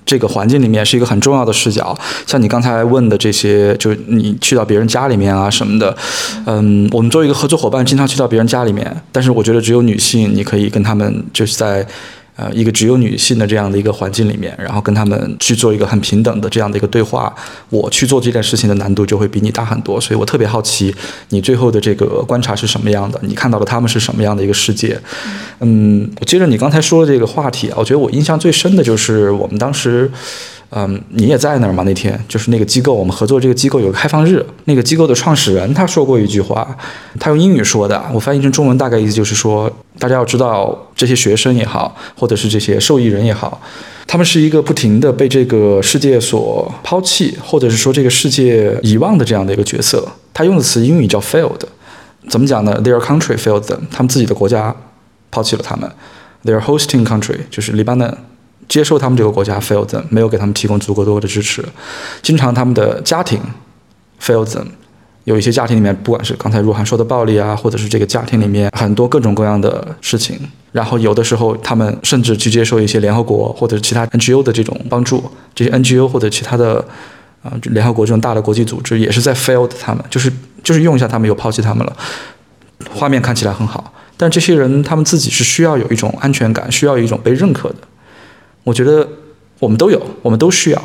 [0.05, 1.97] 这个环境里面是一个很重要的视角。
[2.27, 5.97] 像你刚才问的这些，就是你去到别人家里面啊什么的，
[6.45, 11.83] 嗯，我们作为一个合作伙伴，经常去到别人家里面，但是我觉得只有女性，你可以跟他们就是在。
[12.35, 17.33] 呃，一个只有女性的这样的一个环境里面，然后跟他们去做一个很平等的这样的一个对话，
[17.69, 20.93] 我去做这件事情的难度就会比你大很多，所以我特别好奇
[21.29, 24.99] 你最后的这个观察是什么样的，你看到了他们是什么样的一个世界。
[25.61, 30.11] 嗯，我接着你刚才说的这个话题啊，我觉得我印象最深的就是我们当时。
[30.71, 31.83] 嗯，你也在那儿吗？
[31.83, 36.75] 那天就是那个机构，我们合作这个机构有个开放日，那个机构的创始人他说过一句话，
[37.19, 43.61] 他用英语说的，我翻译成中文大概意思就是说，大家要知道这些学生也好，或者是这些受益人也好，
[44.05, 50.05] 他们是一个不停的被这个世界所抛弃，或者是说这个世界遗忘的这样的一个角色。
[50.33, 51.61] 他用的词英语叫 failed，
[52.27, 54.75] 怎么讲呢？Their country failed them，他们自己的国家
[55.31, 55.89] 抛弃了他们。
[56.43, 58.17] Their hosting country 就是黎巴嫩。
[58.67, 61.63] 接受他们这个国家 failed them，没有给他们提供足够多的支持。
[62.21, 63.39] 经常他们的家庭
[64.21, 64.65] failed them，
[65.25, 70.39] 有一些家庭里面，不管是刚才若涵说的暴力啊，或者是这个家庭里面很多各种各样的事情。
[70.71, 75.23] 然后有的时候他们甚至去接受一些联合国或者其他 NGO 的这种帮助，
[75.53, 76.83] 这些 NGO 或者其他的
[77.43, 80.31] 啊联合国这种大的国际组织也是在 failed 他们，就是
[80.63, 81.95] 就是用一下他们又抛弃他们了。
[82.93, 87.75] 画面看起来很好，但这些人他们自己是需要有一种安全感，需要一种被认可的。
[88.65, 89.07] 我觉得
[89.59, 90.81] 我们都有，我们都需要。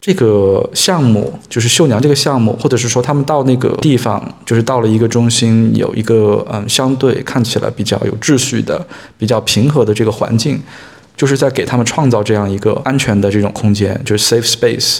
[0.00, 8.84] 这个项目，就是绣娘这个项目，或者是说他们到那个地方，就是到了一个中心，有一个嗯相对看起来比较有秩序的、
[9.16, 10.60] 比较平和的这个环境，
[11.16, 14.98] 就是在给他们创造这样一个安全的这种空间，就是 safe space，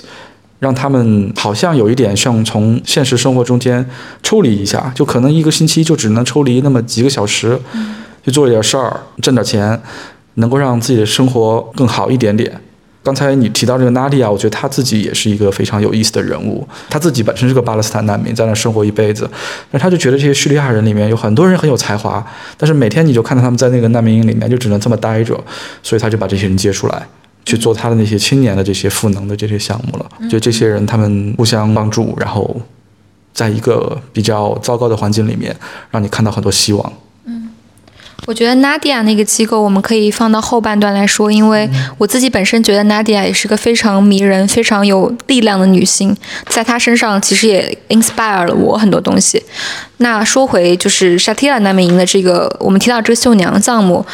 [0.61, 3.85] 让他们好像有一点像从现实生活中间
[4.23, 7.59] 抽离一下，就可能一个星期就只能抽离那么几个小时，
[8.25, 9.83] 去做一点事儿，挣点钱，
[10.35, 12.61] 能够让自己的生活更好一点点。
[13.05, 16.65] 刚才你提到这个纳迪亚，我觉得他自己也是一个非常有意思的人物。
[16.89, 19.29] 他自己本身是个巴勒斯坦难民，在那生活一辈子，
[19.73, 22.25] 但他就觉得这些叙利亚人里面有很多人很有才华，
[22.57, 25.37] 但是每天你就看到他们在那个难民营里面就只能这么待着，
[25.83, 27.05] 所以他就把这些人接出来，
[27.45, 30.07] 去做他的那些青年的这些赋能的这些项目了。
[30.31, 32.61] 就这些人他们互相帮助，然后
[33.33, 35.57] 在一个比较糟糕的环境里面，
[35.91, 36.93] 让你看到很多希望。
[38.25, 49.43] 我觉得 Nadia 那个机构，我们可以放到后半段来说，因为我自己本身觉得 Nadia 也是个非常迷人、非常有力量的女性，在她身上其实也 inspire 了我很多东西。
[49.97, 54.05] 那说回就是 Shatila 难民营的这个，我们提到这个绣娘项目，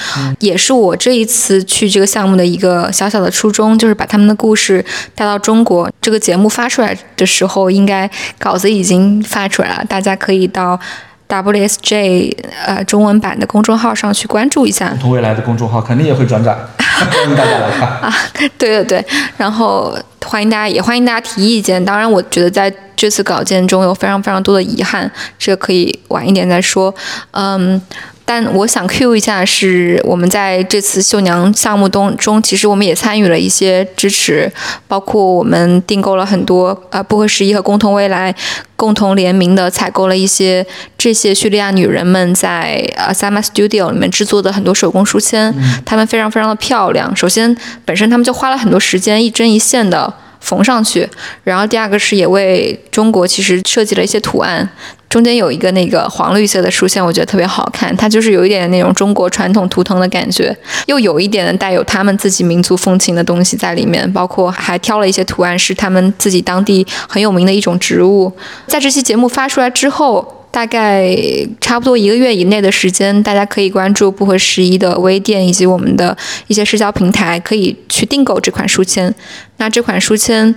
[0.41, 4.83] 也是我这一次去这个项目的一个小小的初衷，就是把他们的故事
[5.15, 5.91] 带到中国。
[6.01, 10.81] 这个节目发出来的时候，应该稿子已经发出来了，大家可以到。
[11.29, 18.13] WSJ 呃中文版的公众号上去关注一下，同未来的公众号肯定也会转载， 欢迎大家来看啊！
[18.57, 19.05] 对对对，
[19.37, 21.85] 然后欢迎大家，也欢迎大家提意见。
[21.85, 26.95] 当然，我觉得在这次稿件中有非常非常多的遗憾，这个可以晚一点再说。
[27.33, 27.81] 嗯。
[28.29, 34.53] 但我想 Q 一下，是我们在这次绣娘项目中中，其实我们也参与了一些支持，
[34.87, 38.35] 包括我们订购了很多呃不合时宜和共同未来
[38.77, 40.67] 共同联名的采购了一些
[40.99, 45.55] 这些叙利亚女人们在呃 Sama Studio 里面制作的很多手工书签，
[45.87, 47.17] 她们非常非常的漂亮。
[47.17, 51.09] 首先，本身她们就花了很多时间一针一线的缝上去，
[51.45, 54.69] 然后第二个是也为中国其实设计了一些图案。
[55.09, 57.97] 中间有一个那个黄绿色的竖线，我觉得特别好看。
[57.97, 64.11] 它就是有一点那种中国传统图腾的感觉，又有一点带有他们自己民族风情的东西在里面。
[64.13, 68.31] 包括还挑了一些图案，是他们自己当地很有名的一种植物。
[68.67, 71.17] 在这期节目发出来之后，大概
[71.61, 79.15] 差不多一个月以内的时间，大家可以关注不合时宜的微店以及我们的一些社交平台，可以去订购这款书签。
[79.59, 80.55] 那这款书签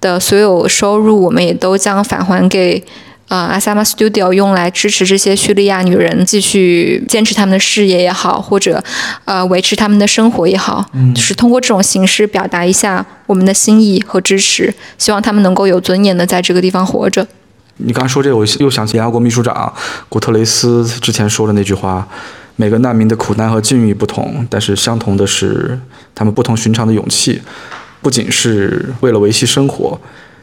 [0.00, 2.82] 的所有收入，我们也都将返还给。
[3.28, 8.82] 啊，Asama Studio 用来支持这些叙利亚女人继续坚持他们的事业也好，或者
[9.24, 17.26] 呃维持他们的生活也好，就是通过这种形式表达一下我们的心意和支持，希望他们能够有尊严的在这个地方活着。
[17.78, 19.72] 你刚说这，我又想起联合国秘书长
[20.08, 22.06] 古特雷斯之前说的那句话：
[22.56, 25.78] 每个难民的苦难和境遇不同，但是相同的是
[26.14, 27.40] 他们不同寻常的勇气，
[28.00, 29.98] 不仅是为了维系生活。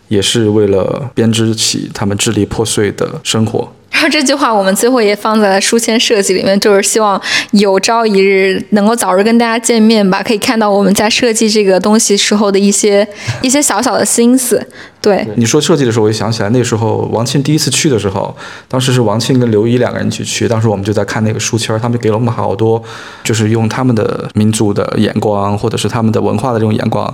[0.09, 3.71] 也是为了编织起他们支离破碎的生活。
[3.91, 13.07] 然后这句话我们最后也放在了书签设计里面，就是希望有朝一日能够早日跟大家见面吧，可以看到我们在设计这个东西时候的一些
[13.43, 14.67] 一些小小的心思。
[15.01, 18.35] 对，你说设计的时候，我就想起来那时候王庆第一次去的时候，
[18.67, 22.83] 当时是王庆跟刘一两个人一起去，当时我们就在看那个书签，他们给了我们好多，
[23.23, 27.05] 就是用他们的民族的眼光，或者是他们的文化的这种眼光，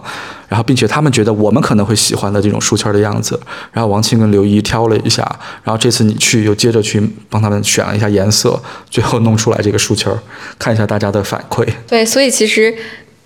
[0.48, 3.40] 然后并且他们觉得我们可能会喜欢的这种书签的样子，
[3.72, 5.24] 然后王庆跟刘一挑了一下，
[5.64, 10.12] 然后这次你去又接着去帮他们选了一下颜色，最后弄出来这个书签，
[10.58, 11.64] 看一下大家的反馈。
[11.88, 12.76] 对，所以其实。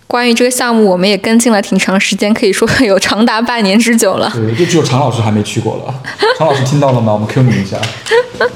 [0.10, 4.28] 关于这个项目，我们也跟进了挺长时间，可以说有长达半年之久了。
[4.34, 5.94] 对，就只有常老师还没去过了。
[6.36, 7.14] 常老师听到了吗？
[7.14, 7.78] 我们 Q 你一下。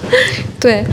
[0.59, 0.83] 对，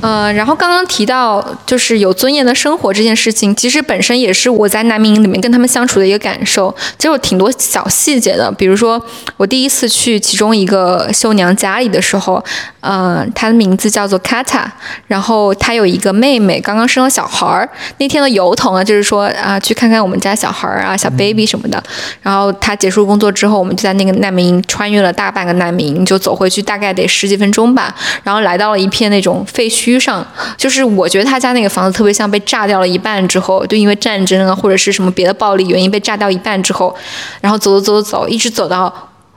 [0.00, 6.74] 呃，然后刚刚提到就是有尊严的生活这件事情，其实本身也是我在难民营里面跟他们相处的一个感受。
[6.98, 9.00] 其实有挺多小细节的，比如说
[9.36, 12.44] 我第一次去其中一个绣娘家里的时候，
[12.80, 14.64] 呃，她的名字叫做 Kata，
[15.06, 17.68] 然后她有一个妹妹刚刚生了小孩儿。
[17.98, 21.82] 那天的由头呢，就是说啊，去看看我们家小孩儿啊，小 baby 什么的。
[22.20, 27.94] 然后他结束工作之后，我们就在那个难民营穿越了大半个难民营，就走回去，大概得十几分钟吧。
[28.24, 36.92] 然后来到了一片那种废墟上，就是我觉得他家那个房子特别像被炸掉了一半之后，就因为战争啊或者是什么别的暴力原因被炸掉一半之后，
[37.40, 38.92] 然后走走走走，一直走到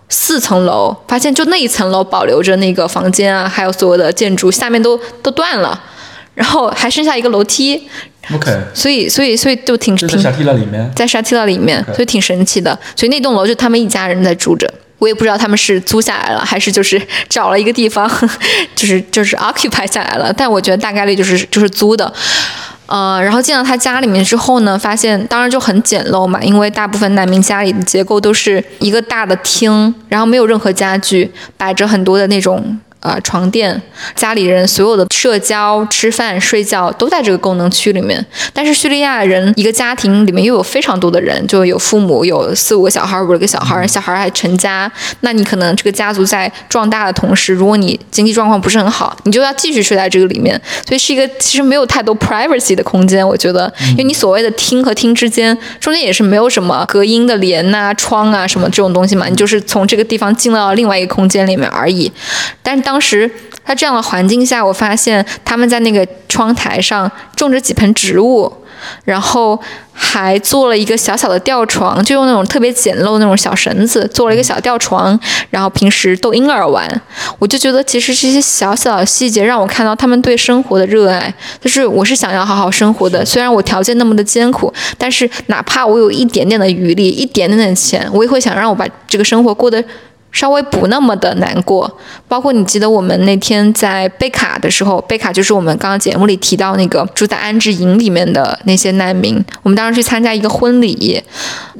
[0.09, 5.79] 四层楼，发现就那一层楼保留着那个房间啊，还有所有的建筑，下面都都断了，
[6.35, 7.87] 然后还剩下一个楼梯。
[8.33, 12.77] OK，所以所以所以就挺挺在沙提拉里面，在沙提拉里面，所以挺神奇的。
[12.95, 18.09] 所以那栋楼就他们一家人在住着，我也不知道他们是租下来了，还是就是找了一个地方，
[18.75, 20.31] 就是就是 occupy 下来了。
[20.31, 22.11] 但我觉得大概率就是就是租的。
[22.85, 32.79] 呃，然后进到他家里面之后呢，发现当然就很简陋嘛，因为大部分难民家里的结构都是一个大的厅，然后没有任何家具，摆着很多的那种。
[33.03, 33.79] 呃床垫，
[34.15, 38.25] 家里人所有的社交、吃饭、睡觉都在这个功能区里面。
[38.51, 44.91] 但是叙利亚人一个家庭里面又有非常多的人，就有父母，有四五个小孩，五六个小孩，小孩还成家。
[45.19, 50.59] 那你可能这个家族在壮大的同时，如果你经济状况不是很好，你就要继续睡在这个里面。
[50.87, 62.11] 所以是一个其实没有太多 privacy 的空间，我觉得，因为你所谓的厅和厅之间中间也是没有什么隔音的帘呐、窗啊什么这种东西嘛，你就是从这个地方进到另外一个空间里面而已。
[62.61, 63.27] 但是当当时
[63.65, 68.53] 在这样的环境下，我发现他们在那个窗台上种着几盆植物，
[69.03, 69.60] 然后
[69.91, 76.88] 还做了一个小小的吊床，就用那种特别简陋的那种小绳子做了一个小吊床，然后平时逗婴儿玩。
[77.39, 89.84] 我就觉得其实这些小小的细节让我看到他们对生活的热爱，就是我是想要好好生活的，虽然我条件那么的艰苦，但是哪怕我有一点点的余力，一点点的钱，我也会想让我把这个生活过得。
[90.33, 91.89] 稍微不那么的难过，
[92.27, 99.41] 包括你记得我们那天在贝卡的时候，贝卡就是我们刚刚节目里提到那个住在安置营里面的那些难民。
[99.61, 101.23] 我们当时去参加一个婚礼，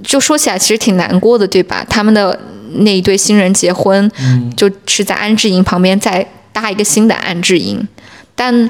[0.04, 1.84] 就说起来其实挺难过的，对吧？
[1.90, 2.40] 他们的
[2.76, 4.10] 那一对新人结婚，
[4.56, 7.86] 就是在安置营旁边再搭一个新的安置营，
[8.36, 8.70] 但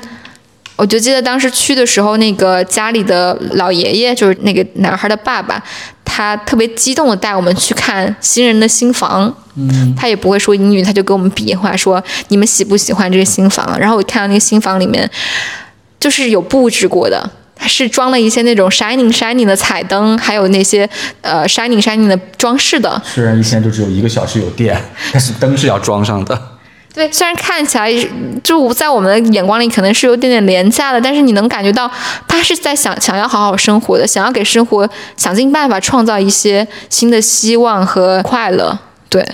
[0.75, 5.61] 我就记得当时去的时候，那个家里的老爷爷就是那个男孩的爸爸，
[6.03, 9.33] 他特别激动的带我们去看新人的新房。
[9.55, 13.77] 嗯，他也不会说英语，他就跟我们比划说你们喜不喜欢这个新房。
[13.79, 15.07] 然后我看到那个新房里面
[15.99, 20.89] 就是有布置过的，是装了一些那种 shining shining 的彩灯，还有那些
[21.21, 22.99] 呃 shining shining 的装饰的。
[23.05, 24.81] 虽然一天就只有一个小时有电，
[25.11, 26.41] 但是灯是要装上的。
[26.93, 27.91] 对，虽然看起来
[28.43, 31.89] 就在我们的眼光里可能是有点点廉价的，但是你能感觉到
[32.27, 38.77] 他是在想想要好好生活的，想要给生活想尽办法创造一些新的希望和快乐。
[39.09, 39.27] 对，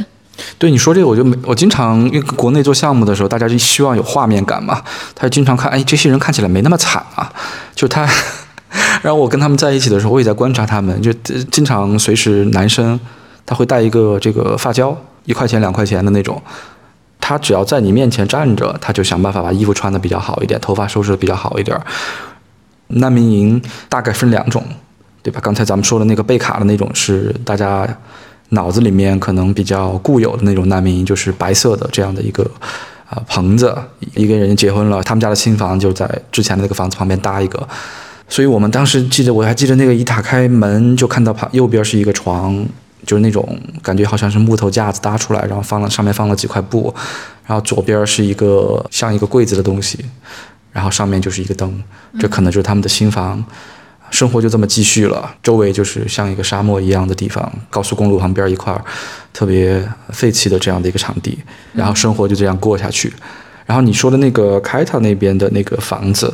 [0.58, 4.82] 对你说这个，我就没我经常因为国内做项目的时候，大家就希望有画面感嘛，
[5.14, 7.30] 他就经常看，哎，这些人看起来没那么惨啊，
[7.76, 8.08] 就他，
[9.02, 11.12] 然后我跟他们在一起的时候，我也在观察他们，就
[11.52, 12.98] 经常随时男生
[13.46, 14.96] 他会带一个这个发胶，
[15.26, 16.42] 一块钱两块钱的那种。
[17.30, 21.80] 他只要在你面前站着，他就想办法把衣服穿的比较好一点，头发收拾的比较好一点。
[22.88, 24.64] 难民营大概分两种，
[25.22, 25.40] 对吧？
[25.40, 27.88] 刚才咱们说的那个贝卡的那种是大家
[28.50, 32.44] 脑子里面可能比较固有的那种难民营，就是白色的这样的一个
[33.08, 33.78] 啊棚子，
[34.16, 37.68] 一个人结婚了，他们家的新房就在之前的那个房子旁边搭一个。
[38.28, 42.66] 所以我们当时记得，我还记得那个一打开门就看到旁右边是一个床。
[43.06, 46.94] 就是那种感觉，好像是木头架子搭出来，然后放了上面放了几块布，
[47.46, 50.04] 然后左边是一个像一个柜子的东西，
[50.72, 51.84] 然后上面就是一个灯，
[52.20, 53.44] 这可能就是他们的新房，
[54.12, 55.36] 生活就这么继续了。
[55.42, 58.80] 周围就是像一个沙漠一样的地方，高速公路旁边一块
[59.34, 61.40] 特别废弃的这样的一个场地，
[61.74, 63.14] 然后生活就这样过下去。
[63.66, 66.34] 然后你说的那个开塔那边的那个房子，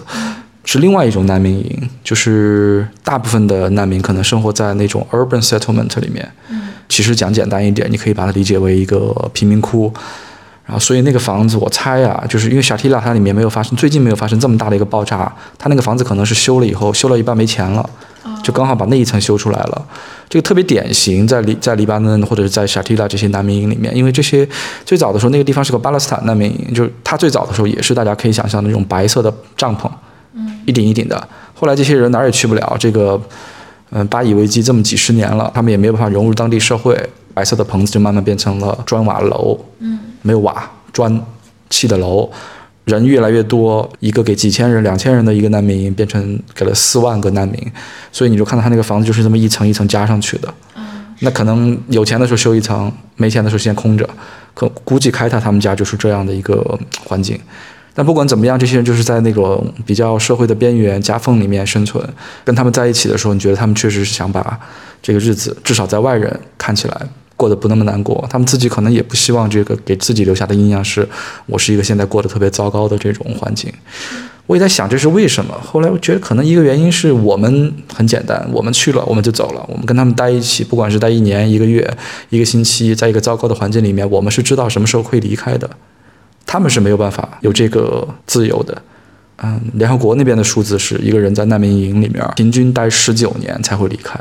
[0.66, 6.30] 是另外一种难民营，就是大部分的难民可能生活在那种 urban settlement 里面。
[6.50, 9.92] 嗯其实讲简单一点，你可以把它理解为一个贫民窟，
[10.66, 17.90] 然后所以那个房子，我猜啊，就是因为小提拉它里面没有发生，最近没有发生这么大的一个爆炸，它那个房子可能是修了以后，修了一半没钱了，
[18.44, 19.88] 就刚好把那一层修出来了。
[20.30, 24.48] 这个特别典型，在黎在黎巴嫩或者是在小提拉这些难民营里面，因为这些
[24.86, 29.90] 最早的时候那个地方是个巴勒斯坦难民营，就是它最早的时候也是大家可以想象的那种白色的帐篷，
[30.66, 31.28] 一顶一顶的。
[31.54, 33.22] 后来这些人哪儿也去不了，这个。
[33.92, 37.00] 嗯，巴以危机这么几十年了，他们也没有办法融入当地社会，
[37.36, 41.22] 白色的棚子就慢慢变成了砖瓦楼，嗯，没有瓦砖
[41.70, 42.30] 砌的楼，
[42.86, 47.72] 人越来越多，一个给几千人、两千人的一个难民营变成给了四万个难民，
[48.12, 54.10] 所以你就看到他那个房子就是这么一层一层加上去的，嗯，那可能有钱的时候修一层，没钱的时候先空着，
[54.56, 57.40] 可估计开他他们家就是这样的一个环境。
[57.96, 62.06] 但不管怎么样，这些人就是在那种比较社会的边缘夹缝里面生存。
[62.44, 64.60] 跟他们在一起的时候，你觉得他们确实是想把
[65.02, 67.02] 这个日子，至少在外人看起来
[67.38, 68.28] 过得不那么难过。
[68.30, 71.08] 他们自己可能也不希望这个给自己留下的印象是，
[71.46, 73.72] 我是一个现在过得特别糟糕的这种环境。
[74.48, 75.58] 我也在想这是为什么。
[75.66, 79.66] 后来我觉得可能一个原因是我们很简单，我们去了我们就走了。
[79.70, 81.90] 我们跟他们待一起，不管是待一年、一个月、
[82.30, 85.68] 一个星期，在一个糟糕的环境里面，我们是知道什么时候会离开的。
[86.46, 88.82] 他们是没有办法有这个自由的，
[89.38, 94.20] 嗯，联合国那边的数字是一个人在难民营里面平均待十九年才会离开。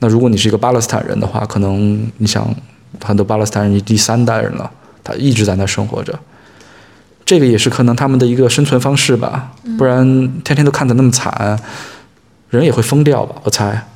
[0.00, 2.52] 那如果你是一个巴勒斯坦人的话，可能你想
[3.02, 4.70] 很多巴勒斯坦人第三代人了，
[5.02, 6.18] 他一直在那生活着，
[7.24, 10.04] 这个也是可能他们的一个生存方式吧，不然
[10.42, 11.58] 天天都看着那么惨，
[12.50, 13.36] 人也会疯掉吧？
[13.44, 13.86] 我猜。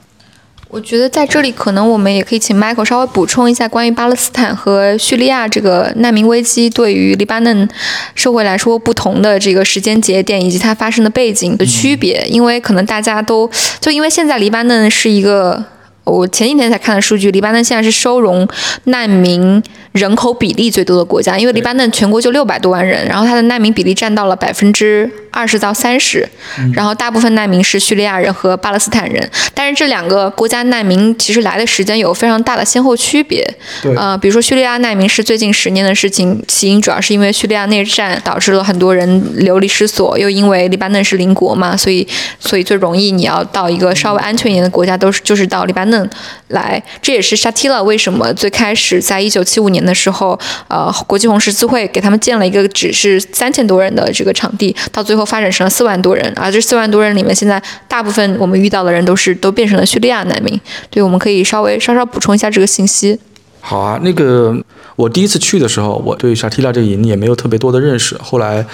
[0.71, 7.66] 我觉得在这里可能我们也可以请 Michael 稍微补充一下关于巴勒斯坦和叙利亚这个难民危机对于黎巴嫩
[8.14, 13.51] 社会来说不同的这个时间节点以及它发生的背景的区别，因为可能大家都
[13.81, 15.64] 就因为现在黎巴嫩是一个。
[16.05, 18.49] 我前几天才看的数据，黎巴嫩现在是收容
[18.85, 19.62] 难民
[19.99, 26.27] 人口比例最多的国家，因为黎巴嫩全国就六百多万人，然后它的难民比例占到了百分之二十到三十，
[26.73, 33.47] 然后大部分难民是叙利亚人和巴勒斯坦人，但是这两个国家难民其实来的时间有非常大的先后区别。
[33.83, 42.07] 对，呃，比如说叙利亚难民是最近十年的事情，起因主要是因为叙利亚内战导致了很多人流离失所，又因为黎巴嫩是邻国嘛，所以
[42.39, 46.09] 所以最容易你要到一个稍微安全一点的国家都是就是到黎巴嫩。
[46.49, 60.61] 来，这也是沙提拉为什么最开始在一九七五年的时候，呃，国际红十字会给他们建了一个只是三千多人的这个场地，到最后发展成了四万多人，而这四万多人里面，现在大部分我们遇到的人都是都变成了叙利亚难民。
[60.91, 63.18] 对，我们可以稍微稍稍补充一下这个信息。
[63.61, 64.55] 好啊，那个
[64.97, 68.66] 我第一次去的时候，我对沙提拉这个营也没有特别多的认识，后来。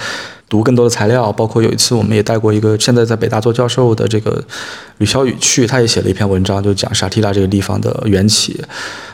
[0.47, 4.43] 读更多的材料，包括有一次我们也带过一个现在在北大做教授的这个
[4.99, 8.63] 吕小雨去，他也写了一篇文章，就讲沙提拉这个地方的缘起，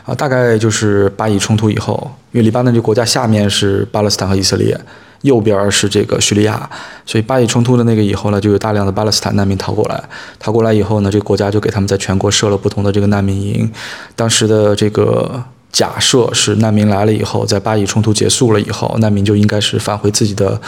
[0.04, 4.78] 啊，大概就是巴以冲突以后，因为黎巴嫩这国家下面是巴勒斯坦和以色列，
[5.22, 6.68] 右边是这个叙利亚，
[7.06, 10.04] 所以巴以冲突的那个以后呢，就有大量的巴勒斯坦难民逃过来，
[10.38, 13.72] 逃过来以后呢，这个国家就给他们在全国设了不同的这个难民营，
[14.14, 15.42] 当时的这个。
[15.72, 20.60] 假设是难民来了以后，在巴以冲突结束了以后，难民就应该是返回自己的，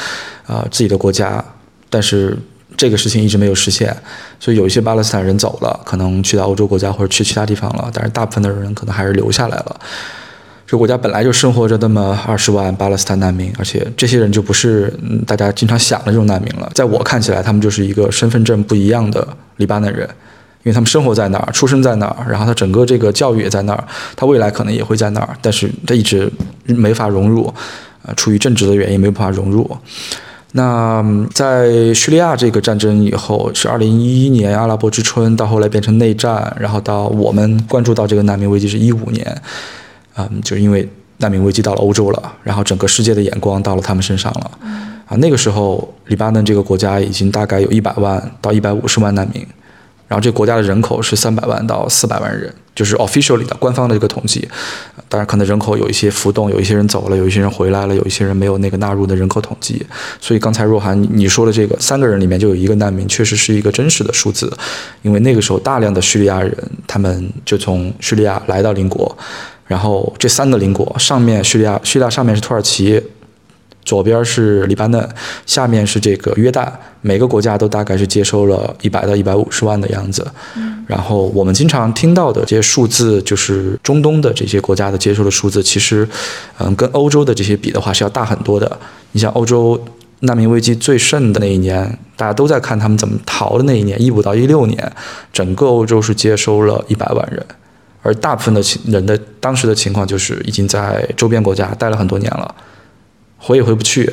[0.46, 1.44] 啊自己的国家，
[1.90, 2.34] 但是
[2.76, 3.94] 这个事情一直没有实现，
[4.40, 9.78] 所以有一些巴勒斯坦人走了，可能去到欧洲国家或者去其他地方了，但是大部分的人可能还是留下来了。
[10.66, 14.90] 这国家本来就生活着那么二十万巴勒斯坦难民，而且这些人就不是
[15.26, 19.28] 大家经常想的这种难民了，在我看起来，他们就是一个身份证不一样的
[19.58, 20.08] 黎巴嫩人。
[20.64, 23.84] 因为他们生活在那儿，出生在那儿，然后他整个这个教育也在那儿，
[24.16, 26.30] 他未来可能也会在那儿，但是他一直
[26.64, 27.52] 没法融入，
[28.02, 29.70] 呃，出于政治的原因没有办法融入。
[30.52, 31.04] 那
[31.34, 39.42] 在叙利亚这个战争以后，是二零一一年阿拉伯之春，到后来变成内战，然后到我们关注到这个难民危机是一五年，
[40.16, 40.88] 嗯，就是因为
[41.18, 44.50] 难民危机到了欧洲了，然后整个世界的眼光到了他们身上了，
[45.06, 49.46] 啊，那个时候黎巴嫩这个国家已经大概有一百万到一百五十万难民。
[50.14, 54.48] 然后这个国家的人口是三百万到四百万人，就是 officially 的官方的一个统计。
[55.08, 59.84] 当然，可能人口有一些浮动，有一些人走了，有一些人回来了，有一些人没有那个纳入的人口统计。
[60.20, 64.48] 所以刚才若涵你说的这个三个人里面就有一个难民，确实是一个真实的数字。
[65.02, 66.56] 因为那个时候大量的叙利亚人，
[66.86, 69.18] 他们就从叙利亚来到邻国，
[69.66, 73.02] 然后这三个邻国上面叙利亚，叙利亚上面是土耳其。
[73.84, 75.08] 左边是黎巴嫩，
[75.46, 76.70] 下面是这个约旦，
[77.00, 80.26] 每个国家都大概是接收了一百到一百五十万的样子。
[80.86, 86.06] 然后我们经常听到的这些数字，就是中东的这些国家的接收的数字，其实，
[86.58, 88.78] 嗯，跟欧洲的这些比的话是要大很多的。
[89.12, 89.82] 你像欧洲
[90.20, 94.92] 难民危机最盛的那一年，大家都在看他们怎么逃的那一年，一五到一六年，
[95.32, 97.44] 整个欧洲是接收了一百万人，
[98.02, 102.54] 而大部分的情人的当时的情况就是已经在周边国家待了很多年了。
[103.44, 104.10] 回也回不去，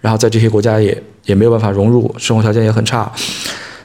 [0.00, 3.10] 然后在这些国家也也没有办法融入，生活条件也很差，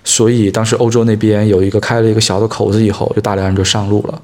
[0.04, 4.22] 所以当时欧洲那边有一个开了一个小的口子以后，就大量人就上路了，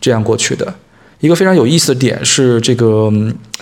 [0.00, 0.74] 这样过去的。
[1.20, 3.12] 一个非常有意思的点是，这个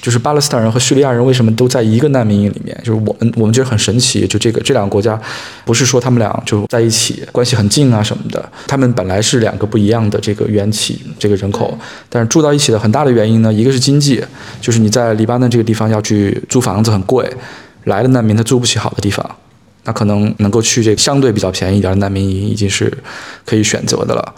[0.00, 2.76] 就是巴勒斯坦人和叙利亚人为什么都在一个难民营里面？
[2.84, 5.20] 就是我们我们觉得很神奇，就这个这两个国家，
[5.64, 11.76] 不是说他们俩就在一起关系很近啊什么的，他们本来是两个不一样的这个缘起，这个人口，
[12.08, 14.24] 但是住到一起的很大的原因呢，一个是经济，
[14.60, 17.28] 就是你在黎巴嫩这个地方要去租房子很贵，
[17.84, 19.28] 来的难民他租不起好的地方，
[19.82, 22.96] 那可能能够去这个相对比较便宜一点的难民营已经是
[23.44, 24.34] 可以选择的了。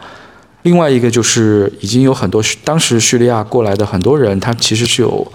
[0.63, 5.27] 另外一个就是已经有很多当时叙利亚过来的很多人，他其实是有，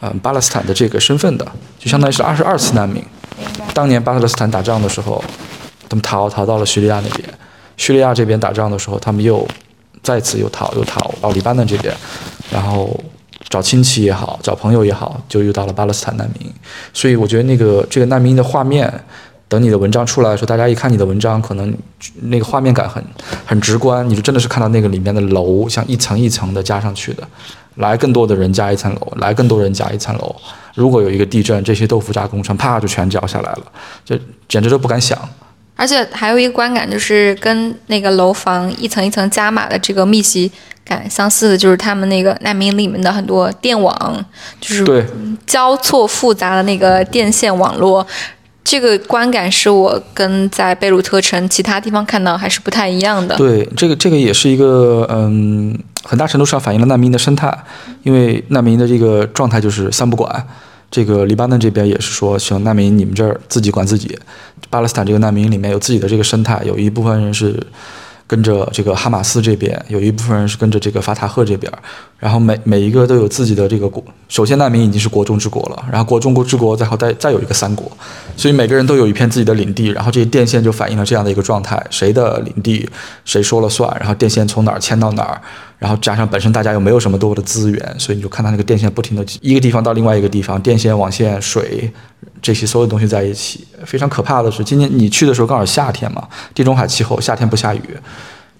[0.00, 1.44] 嗯，巴勒斯坦的这个身份的，
[1.78, 3.04] 就相当于是二十二次难民。
[3.74, 5.22] 当年巴勒斯坦打仗的时候，
[5.88, 7.28] 他们逃逃到了叙利亚那边，
[7.76, 9.46] 叙利亚这边打仗的时候，他们又
[10.02, 11.92] 再次又逃又逃到黎巴嫩这边，
[12.52, 12.98] 然后
[13.48, 16.48] 找亲戚也好，找朋友也好，就又到了巴勒斯坦难民。
[16.94, 18.92] 所以我觉得那个这个难民的画面。
[19.50, 21.76] 等你的文章出来的时候，大家一看你的文章，可能
[22.22, 23.04] 那个画面感很
[23.44, 27.24] 很直观，你就真的是看到那个里面的楼像一层一层的加上去的，
[27.74, 30.36] 来更多的人加一层楼，来更多人加一层楼。
[30.76, 33.62] 如果有一个地震，这些豆腐渣工程啪就全掉下来了，
[34.04, 35.18] 这简直都不敢想。
[35.74, 40.48] 而且还有一个观感，就是跟那个楼房一层一层加码的这个密集
[40.84, 44.24] 感相似的，就是他们那个难民里面的很多电网，
[44.60, 45.04] 就是对
[45.44, 48.06] 交错复杂的那个电线网络。
[48.62, 53.36] 这个观感是我跟在贝鲁特城其他地方看到还是不太一样的。
[53.36, 57.52] 对，这个这个也是一个嗯，很大程度上反映了难民的生态，
[58.02, 60.46] 因为难民的这个状态就是三不管。
[60.90, 64.18] 这个黎巴嫩这边也是说，行，难民你们这儿自己管自己。
[64.68, 67.58] 巴勒斯坦这个难民里面有自己的这个生态，有一部分人是。
[68.30, 71.72] 跟着这个哈马斯这边有一部分人是跟着这个法塔赫这边，
[72.16, 74.00] 然后每每一个都有自己的这个国。
[74.28, 77.90] 首先难民已经是国中之国了，然后国中国之国，再后再再有一个三国，
[78.36, 82.88] 所以每个人都有一片自己的领地，然后这些电线就反映了这样的一个状态：谁的领地
[83.24, 85.40] 谁说了算，然后电线从哪儿牵到哪儿，
[85.80, 91.92] 然后加上本身大家又没有什么多的资源，所以你就看到那个电线不停的一个地方到另外一个地方，电线网线水。
[92.42, 97.82] 这些所有东西在一起，非常可怕的是，今年你去的时候刚好夏天嘛，地中海气候，夏天不下雨，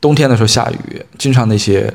[0.00, 1.92] 冬天的时候下雨，经常那些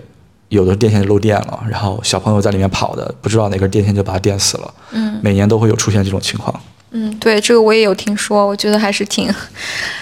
[0.49, 4.73] 有的电线就漏电了，然后小朋友在里面跑的，不知道哪根电线就把他电死了。
[4.91, 6.59] 嗯，每年都会有出现这种情况。
[6.91, 9.33] 嗯，对，这个我也有听说，我觉得还是挺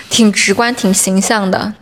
[0.10, 1.74] 挺直观、挺形象的，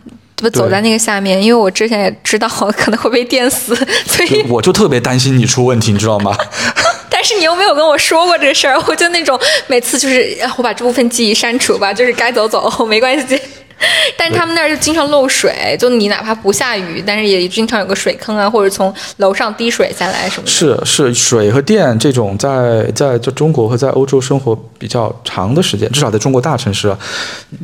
[0.42, 6.36] 不走在那个下面，因为我之前也知道可能会被电死，所以我就特别担心你出问题，你知道吗？
[7.08, 9.38] 但是你又没有跟我说过这个事儿，我就那种
[9.68, 13.40] 每次就是我把这部分记忆删除吧，就是该走走没关系。
[14.16, 20.50] 但是他们那儿就经常漏水，就你哪怕不下雨，但是也经常有个水坑啊，或者从楼上滴水下来什么的。
[20.50, 26.94] 是是，水和电这种在在就中国和在欧洲生活比较长的时间，至少在中国大城市，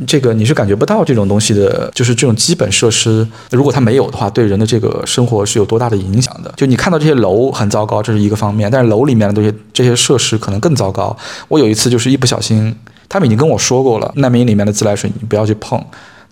[0.07, 6.53] 这个你是感觉不到这种东西的，就是这种基本设施，如果它没有的话，对人的这个生活是有多大的影响的？
[6.57, 11.17] 就你看到这些楼很糟糕，这是一个方面，但是楼里面的这些这些设施可能更糟糕。
[11.49, 12.75] 我有一次就是一不小心。
[13.09, 15.83] 他们已经跟我说过了，难民营里面的自来水你不要去碰，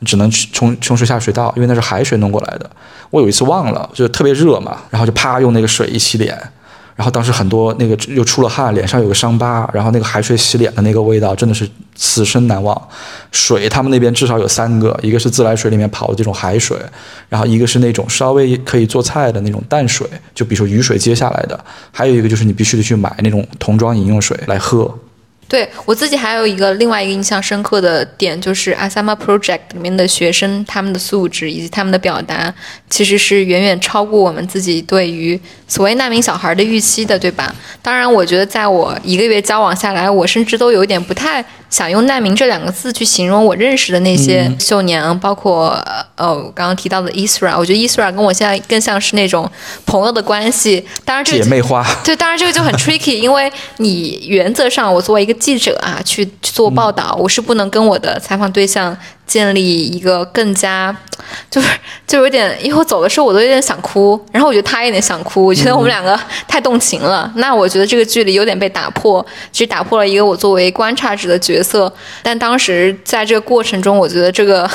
[0.04, 2.70] 只能去冲冲水下水道，因为那是海水弄过来的。
[3.10, 6.36] 我有一次忘了，就特别热嘛，然后就啪用那个水一洗脸，
[6.94, 12.80] 然后当时很多那个又出了汗，脸上有个伤疤，然后那个海水洗脸的那个味道真的是此生难忘。
[13.30, 16.76] 水他们那边至少有三个，一个是自来水里面跑的这种海水，
[17.28, 21.58] 然后一个是那种稍微可以做菜的那种淡水，就比如说雨水接下来的，
[21.90, 24.92] 还有一个就是你必须得去买那种桶装饮用水来喝。
[25.49, 32.53] 对我自己还有一个另外一个印象深刻的点，就是 Asama Project 里面的学生他们的素质以及他们的表达，
[32.90, 37.55] 其实是远远超过我们自己对于所谓难民小孩的预期的，对吧？
[37.80, 41.44] 当然，我觉得在我一个月交往下来，我甚至都有一点不太。
[41.68, 45.70] 想用难民这两个字去形容我认识的那些秀娘，包括
[46.14, 49.51] 呃刚刚提到的 Isra，我觉得 Isra 跟我现在更像是那种
[49.84, 50.86] 朋友的关系。
[51.05, 51.84] 当然，这姐妹花。
[52.05, 58.97] 对，当然这个就很 tricky，因为你原则上我作为一个记者啊，去做报道，我是不能跟我的采访对象。
[59.26, 60.97] 建立一个更加，
[61.51, 61.68] 就是
[62.07, 66.16] 就有点，因为我走的时候我都有点想哭，然后我觉得他有点想哭，我觉得我们两个
[66.47, 67.28] 太动情了。
[67.34, 71.93] 那我觉得这个距离有点被打破，其实打破了一个我作为观察者的角色。
[72.22, 74.70] 但当时在这个过程中，我觉得这个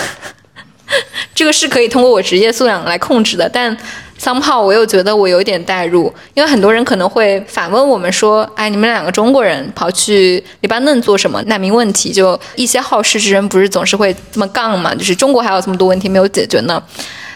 [1.34, 3.78] 这个是可以通过我职业素养来控制的，但。
[4.22, 11.42] Somehow 我又觉得我有点代入，因为很多人可能会反问我们说：“哎，你们两个中国人跑去黎巴嫩做什么？
[11.48, 14.94] 难民问题，就一些好事之人不是总是会这么杠嘛？
[14.94, 16.82] 就是中国还有这么多问题没有解决呢。”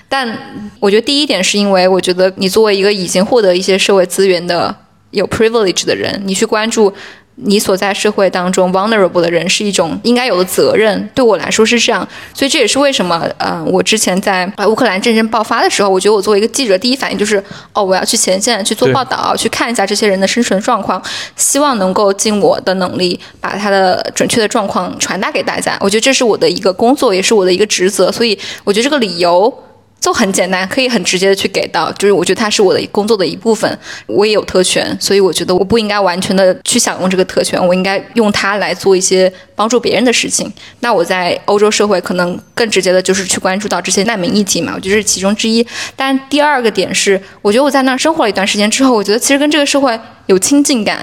[0.08, 0.38] 但
[0.80, 4.74] 我觉得第一点是因为我觉得你作为一个已经获得一些社会资源的
[5.10, 6.94] 有 privilege 的人，你去关注。
[7.36, 21.02] 你所在社会当中 vulnerable 的人是一种应该有的责任，对我来说是这样，所以这也是为什么，嗯，我之前在乌克兰战争爆发的时候，我觉得我作为一个记者，第一反应就是，哦，我要去前线去做报道，去看一下这些人的生存状况，
[21.36, 25.78] 希望能够尽我的能力把他的准确的状况传达给大家。
[25.82, 29.54] 我觉得这是我的一个工作，也是我的一个职责，所以我觉得这个理由。
[30.00, 40.52] 就很简单，可以很直接的去给到，就是我觉得它是我的工作的一部分，我也有特权，所以我觉得我不应该完全的去享用这个特权，我应该用它来做一些帮助别人的事情。
[40.82, 45.66] 那我在欧洲社会可能更直接的就是去关注到这些难民议题嘛，我觉得是其中之一。
[45.96, 51.00] 但第二个点是，我觉得我在那儿生活了一段时间之后，我觉得其实跟这个社会有亲近感。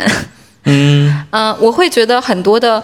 [0.65, 2.81] 嗯嗯，我会觉得很多的。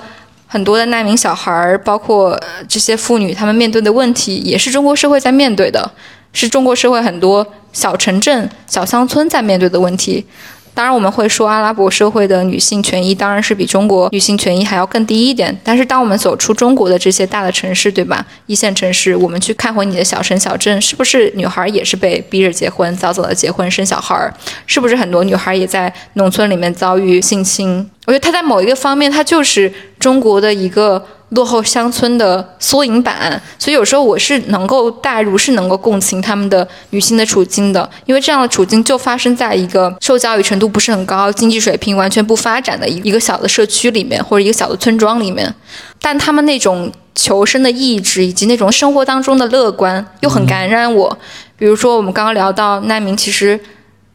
[0.51, 2.37] 很多的难民小孩儿，包括
[2.67, 5.93] 这些妇女，他们面对的问题，也是中国社会在面对的，
[6.33, 10.25] 是中国社会很多小城镇、小乡村在面对的问题。
[10.73, 15.55] 当然，我们会说阿拉伯社会的女性权益当然是比中国女性权益还要更低一点。
[15.65, 18.25] 但是，当我们走出中国的这些大的城市，对吧？
[18.47, 24.33] 一线城市，我们去看回你的小城小镇，是不是女孩也是被逼着结婚，早早的结婚生小孩儿？
[24.67, 27.91] 是不是很多女孩也在农村里面遭遇性侵？
[28.09, 45.55] 我觉得他在某一个方面，他就是中国的一个落后乡村的缩影版，所以有时候我是能够代入，是能够共情他们的女性的处境的，因为这样的处境就发生在一个受教育程度不是很高、经济水平完全不发展的一一个小的社区里面，或者一个小的村庄里面，
[46.01, 51.19] 但他们那种求生的意志以及那种生活当中的乐观又很感染我。
[51.59, 53.61] 比如说，我们刚刚聊到难民，其实。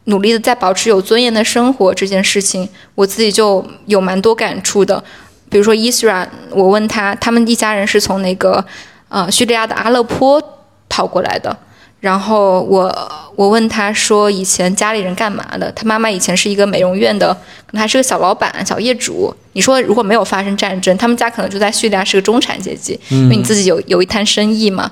[0.04, 5.02] 努力的在保持有尊严的生活这件事情，我自己就有蛮多感触的。
[5.48, 8.64] 比如说伊斯兰，我问他，他们一家人是从那个
[9.08, 10.42] 呃叙利亚的阿勒颇
[10.88, 11.56] 跑过来的。
[12.00, 15.72] 然后我我问他说，以前家里人干嘛的？
[15.72, 17.32] 他妈妈以前是一个美容院的，
[17.64, 19.34] 可能还是个小老板、小业主。
[19.54, 24.90] 你说如果没有发生战争，他们家可能就在叙利亚是个中产阶级，因为你自己有有一摊生意嘛。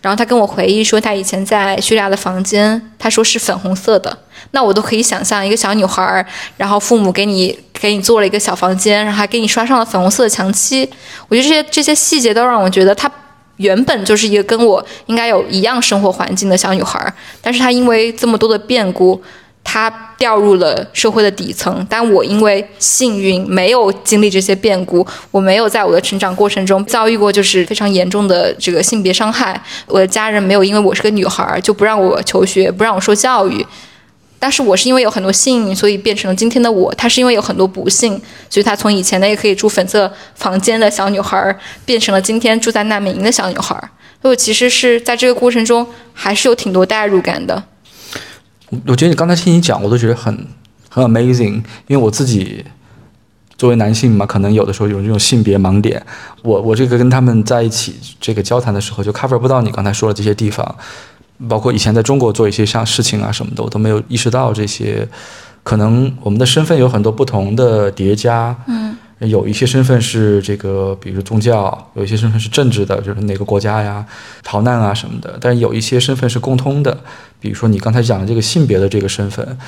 [0.00, 4.16] 然后他跟我回忆说，他以前在叙利亚的房间，他说是粉红色的。
[4.52, 6.24] 那我都可以想象一个小女孩儿，
[6.56, 10.88] 然后父母给你给你做了一个小房间，然后还给你刷上了粉红色的墙漆。
[11.28, 13.10] 我觉得这些这些细节都让我觉得她
[13.56, 19.22] 原本就是一个跟我应该有一样生活环境的小女孩儿，但是她因为这么多的变故，
[19.62, 21.86] 她掉入了社会的底层。
[21.88, 29.60] 但我因为幸运没有经历这些变故，我没有在我的成长过程中遭遇过就是非常严重的这个性别伤害。
[29.86, 33.64] 我的家人没有因为我是个女孩就不让我求学，不让我受教育。
[34.42, 36.90] 但是我是因为有很多幸运，所以变成了今天的我。
[36.94, 41.54] 她是因为有很多不幸，所以她从以前的也可以住粉色房间的小女孩，
[41.84, 43.74] 变成了今天住在难民营的小女孩。
[44.22, 47.62] 所以我其实是在这个过程中还是有挺多代入感的。
[48.86, 50.46] 我觉得你刚才听你讲，我都觉得很
[50.88, 51.54] 很 amazing，
[51.86, 52.64] 因为我自己
[53.56, 56.02] 作为男性嘛，可能有的时候有这种性别盲点。
[56.42, 60.76] 我我这个跟他们在一起这个交谈的时候，就 cover 不到你刚才说的这些地方。
[61.48, 65.08] 包括以前在中国做一些像事情啊什么的，我都没有意识到这些。
[65.62, 68.96] 可能我们的身份有很多不同的叠加，嗯，
[69.28, 74.04] 有一些身份是这个，比如宗教，有一些身份是政治的，就是哪个国家呀，
[74.42, 75.36] 逃难啊什么的。
[75.40, 76.96] 但是有一些身份是共通的，
[77.38, 79.58] 比如说你刚才讲的这个性别的这个身份，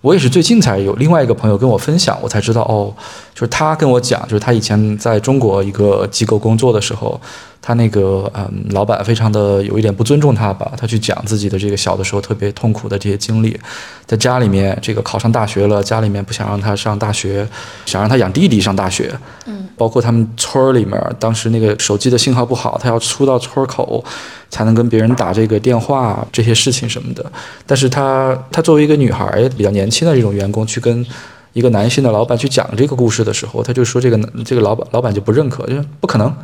[0.00, 2.94] 我也是最近才有另外一个朋友跟我分享，我才知道哦，
[3.34, 7.20] 就是他跟我讲，就是他以前在中国一个机构工作的时候。
[7.64, 13.56] 他那个嗯，老板非常的有一点不尊重他吧，他去讲自己的这个小的时候特别痛苦的这些经历，
[14.04, 17.46] 在家里面这个考上大学了，家里面不想让他上大学，
[17.86, 24.04] 想让他养弟弟上大学，嗯，包括他们村儿里面当时那个手机的信号不好，他要出到村口
[24.50, 27.24] 才能跟别人打这个电话这些事情什么的，
[27.64, 31.06] 但是他他作为一个女孩比较年轻的这种员工去跟
[31.52, 36.34] 一个男性的老板去讲这个故事的时候，他就说这个这个老板老板就不认可，就不可能。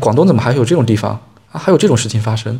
[0.00, 1.12] 广东怎么还有这种地方
[1.50, 1.58] 啊？
[1.58, 2.58] 还有这种事情发生？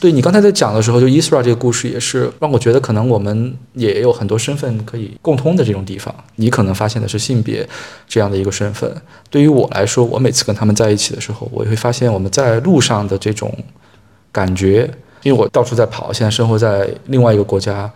[0.00, 6.14] 对你刚才在讲的时候，就伊斯拉这个故事也是让我觉得，可能我们也有很多身份可以共通的这种地方。
[6.36, 7.68] 你可能发现的是性别
[8.06, 8.88] 这样的一个身份，
[9.28, 13.52] 对于我来说，我每次跟他们在一起的时候，我也会发现我们在路上的这种
[14.30, 14.88] 感觉，
[15.24, 17.90] 因为我到处在跑，现在生活在另外一个国家，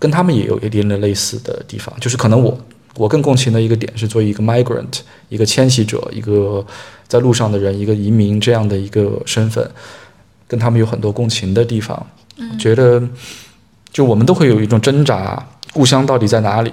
[0.00, 2.58] 跟他们也有一点点类似的地方，就是可能我
[2.96, 6.66] 我更共情的一个点是作为一个 migrant，一个迁徙者，一个。
[7.06, 9.68] 在路上的人，一个移民这样的一个身份，
[10.48, 12.06] 跟他们有很多共情的地方。
[12.58, 13.02] 觉得，
[13.92, 16.72] 就我们都会有一种挣扎，故乡到底在哪里？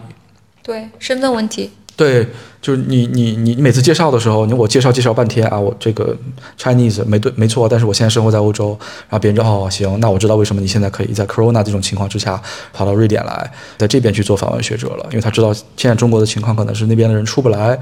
[0.64, 1.70] 对，身份问题。
[1.96, 2.26] 对，
[2.60, 6.18] 就是你你你你每次介绍的时候，你我介绍介绍半天啊，我这个
[6.58, 8.70] Chinese 没对没错，但是我现在生活在欧洲，
[9.02, 12.42] 然后别人就哦行，那我知道为什么你现在可以在 Corona 这种情况之下
[12.74, 17.78] 跑到瑞典来，在这边去做访问学者了，因为他知道现在中国的情况可能是那边的人出不来，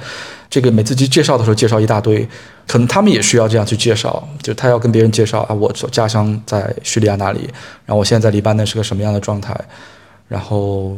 [0.49, 2.27] 这个每次去介绍的时候介绍一大堆，
[2.67, 7.41] 可能他们也需要这样去介绍，就他要跟别人介绍啊，我家乡在叙利亚那里，
[7.85, 9.55] 然后我现在在黎巴嫩是个什么样的状态，
[10.27, 10.97] 然后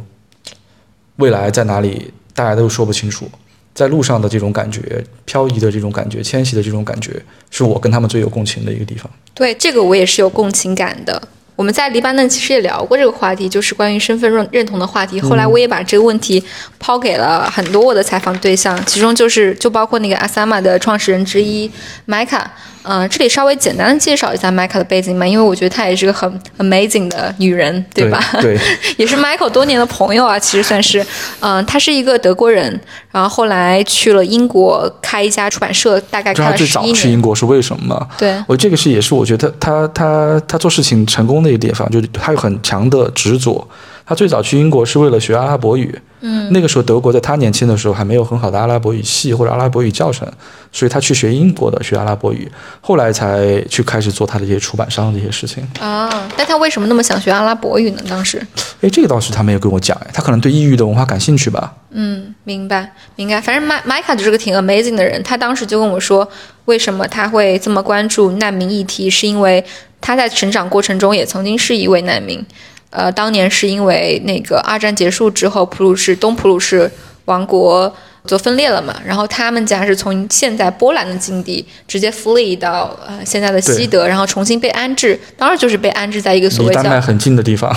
[1.17, 2.13] 未来在哪里？
[2.33, 3.29] 大家都说不清楚，
[3.75, 9.11] 在路上的这种感觉，漂移的这种感觉，迁徙的这种感觉，是我跟他们最有共情的一个地方。
[9.33, 11.21] 对，这个我也是有共情感的。
[11.61, 15.21] 我们在黎巴嫩其实也聊过这个话题，就是关于身份认认同的话题。
[15.21, 16.43] 后来我也把这个问题
[16.79, 21.71] 抛给了很多我的采访对象，其中就是就包括那个阿萨玛的创始人之一
[22.05, 22.51] 麦卡。
[22.83, 28.19] 嗯，这里稍微简单的介绍一下麦卡的背景吧，因为我觉得她也是个很 amazing 的女人，对吧？
[28.41, 28.57] 对，
[28.97, 31.05] 也是 Michael 多年的朋友啊，其实算是。
[31.39, 32.79] 嗯，她是一个德国人，
[33.11, 36.95] 然后后来去了英国开一家出版社，大概开了十一年。
[36.95, 38.07] 去英国是为什么吗？
[38.17, 43.67] 对，我这个是也是我觉得她她她她做事情成功的一个地方，就是她有很强的执着。
[44.05, 45.97] 他最早去英国是为了学阿拉伯语。
[46.23, 50.31] 嗯，那个时候德国在他年轻的时候还没有很好的阿拉伯语系或者阿拉伯语教程，
[50.71, 52.47] 所以他去学英国的学阿拉伯语，
[52.79, 55.67] 后来才去开始做他的这些出版商的这些事情。
[55.79, 58.03] 啊，但他为什么那么想学阿拉伯语呢？
[58.07, 58.39] 当时？
[58.81, 61.73] 哎，这个倒是他没有跟我讲，哎，他可能对异域的文化感兴趣吧。
[61.89, 63.41] 嗯，明白明白。
[63.41, 66.27] 反正麦麦卡就是个挺 amazing 的人，他当时就跟我说，
[66.65, 69.63] 为什么他会这么关注难民议题，是因为
[69.99, 72.45] 他在成长过程中也曾经是一位难民。
[72.91, 76.91] 呃，当年是因为那个二战结束之后，普鲁士东普鲁士
[77.25, 77.93] 王国。
[78.27, 87.75] 就分裂了嘛，然后他们家是从现在波兰的境地直接 flee 到呃现在的西德，然后重新被安置，当然就是被安置在一个所谓叫离丹麦很近的地方，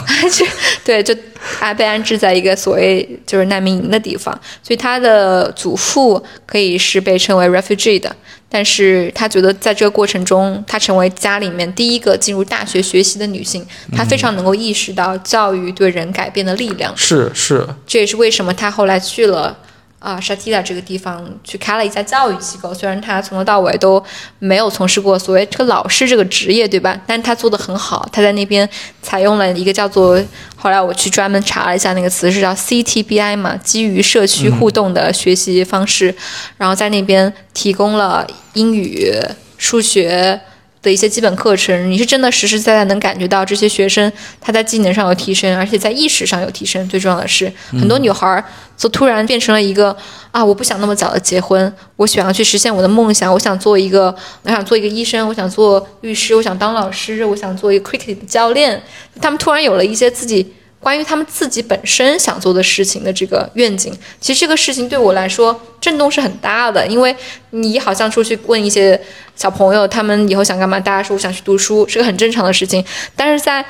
[0.84, 1.16] 对， 就
[1.58, 8.14] 他被安置在一个所谓就是难民营的地方，所以他的祖父可以是被称为 refugee 的，
[8.50, 13.66] 但是他觉得在这个过程中，他成为家里面第一个进入大学学习的女性，
[13.96, 19.56] 她非常能够意识到教育对人改变的力量，是是，这也是为什么她后来去了。
[20.04, 24.04] 啊，沙提拉这个地方去开了一家教育机构，虽然他从头到尾都
[24.38, 27.00] 没有从事过所谓这个老师这个职业，对吧？
[27.06, 28.68] 但是他做的很好，他在那边
[29.00, 30.22] 采用了一个叫做，
[30.54, 36.14] 后来我去专门查了一下那个词是叫 CTBI 嘛，基于社区互动的学习方式，
[36.58, 39.10] 然后在那边提供了英语、
[39.56, 40.38] 数学。
[40.84, 46.86] 的一些基本课程，你是真的实实在在能感觉到这些学生他在技能上有提升，而且在意识上有提升。
[46.88, 48.44] 最重要的是，很多女孩儿
[48.76, 49.96] 就突然变成了一个
[50.30, 58.82] 啊，我不想那么早的结婚，我想要去实现我的梦想，我想做一个，我想做一个医生，我想做律师，我想当老师，我想做一个 cricket 的教练。
[59.20, 60.52] 他们突然有了一些自己。
[60.84, 67.16] 关于他们自己本身想做的事情的这个愿景，其实这个事情对我来说震动是很大的，因为
[67.50, 69.00] 你好像出去问一些
[69.34, 72.84] 小朋友，他们以后想干嘛，大家说我想去读书，是个很正常的事情。
[73.16, 73.64] 但是在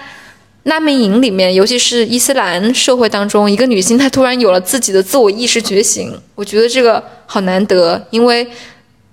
[0.65, 8.45] 难民营里面，尤其是伊斯兰社会当中，一个女性她突然有了自己的自我意识觉醒，我觉得这个好难得，因为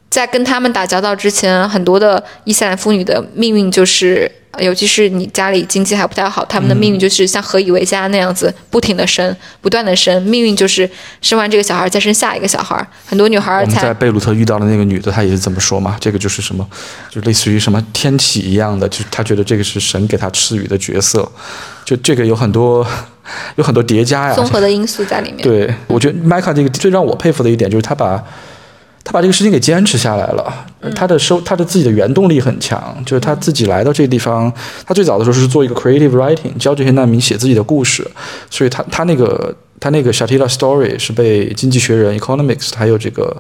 [0.10, 4.41] 在跟他们打交道之前，很多的伊斯兰妇女的命运就是。
[4.60, 10.90] 尤其是你家里经济还不太好，他们的命运就是像何以为家那样子，不停的生，不断的生，命运就是
[11.22, 12.86] 生完这个小孩再生下一个小孩。
[13.06, 16.68] 很多女孩我们在贝鲁特遇到的那个女的，她也是这么说嘛，这个就是什么，
[17.10, 21.32] 就类似于什么天启一样的，就她觉得这个是神给她赐予的角色，
[21.86, 22.86] 就这个有很多
[23.56, 25.42] 有很多叠加呀，综合的因素在里面。
[25.42, 28.22] 对，我觉得麦卡这个最让我佩服的一点就是他把。
[29.04, 30.54] 他把这个事情给坚持下来了，
[30.96, 34.52] 他的收他的自己的原动力很强，就是他自己来到这个地方，
[34.86, 38.06] 他最早的时候是做一个 creative writing，教这些难民写自己的故事，
[38.50, 43.36] 所以他他那个他那个 Shatila story 是被《经济学人》Economics 还有这个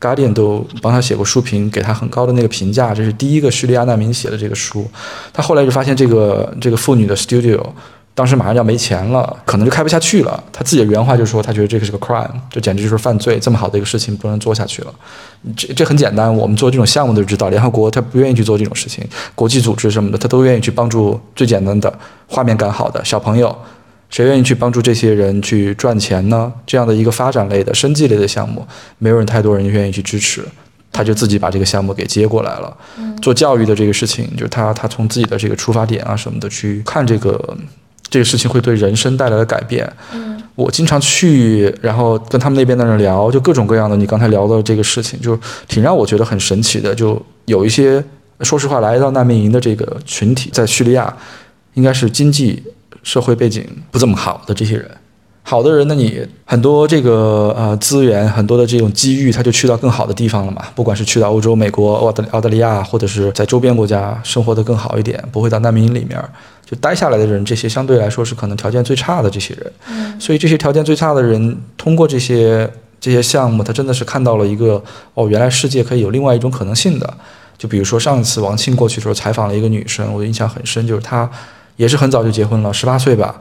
[0.00, 4.90] Guardian 都帮他写过书评，给他很高的那个评价，这是第一个叙利亚难民写的这个书，
[5.32, 7.60] 他后来就发现这个这个妇女的 studio。
[8.14, 10.44] 当时马上要没钱了，可能就开不下去了。
[10.52, 13.38] 他自己的原话就说，他觉得这个是个 crime，这简直就是犯罪。
[13.38, 14.94] 这么好的一个事情不能做下去了。
[15.56, 19.02] 这这很简单，我们做这种项目都知道，联合国他不愿意去做这种事情，
[19.34, 21.90] 国际组织什么的他都愿意去帮助最简单的
[22.26, 23.56] 画面感好的小朋友。
[24.10, 26.52] 谁愿意去帮助这些人去赚钱呢？
[26.66, 28.62] 这样的一个发展类的、生计类的项目，
[28.98, 30.44] 没有人太多人愿意去支持。
[30.92, 32.76] 他就自己把这个项目给接过来了。
[33.22, 37.56] 做教育的这个事情，就是他他从自己的这个出发点啊什么的去看这个。
[38.12, 39.90] 这个事情会对人生带来的改变。
[40.12, 43.96] 嗯，我经常去，然后跟他们那边的人聊，就各种各样的。
[43.96, 46.94] 你刚才聊的这个事情，就挺让我觉得很神奇的。
[46.94, 48.04] 就有一些，
[48.40, 51.16] 说实话，来到难民营的这个群体，在叙利亚，
[51.72, 52.62] 应该是经济
[53.02, 54.90] 社会背景不怎么好的这些人。
[55.44, 60.62] 好的人呢，你很多这个呃资源，很多的这种机遇，他就去到更好的地方了嘛。
[60.74, 66.22] 不管是去到欧洲、美国、澳大澳大利亚，或者是在周边国家生活的更好一点，不会到难民营里面。
[66.72, 72.66] 就待下来的人，这些相对来说是可能条件最差的这些人，嗯，所以这些条件最差的人，通过这些
[72.98, 77.14] 这些项目，他真的是看到了一个哦，原来世界可以有另外一种可能性的。
[77.58, 81.30] 就比如说上一次王庆过去的时候采访了一个女生，我印象很深，就是她
[81.76, 83.38] 也是很早就结婚了，十八岁吧，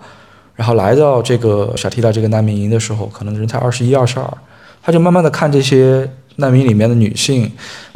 [0.54, 4.38] 然后来到这个小提拉这个难民营的时候，可能人才二十一、二十二，
[4.84, 6.06] 她就慢慢的看这些
[6.36, 7.50] 难民里面的女性，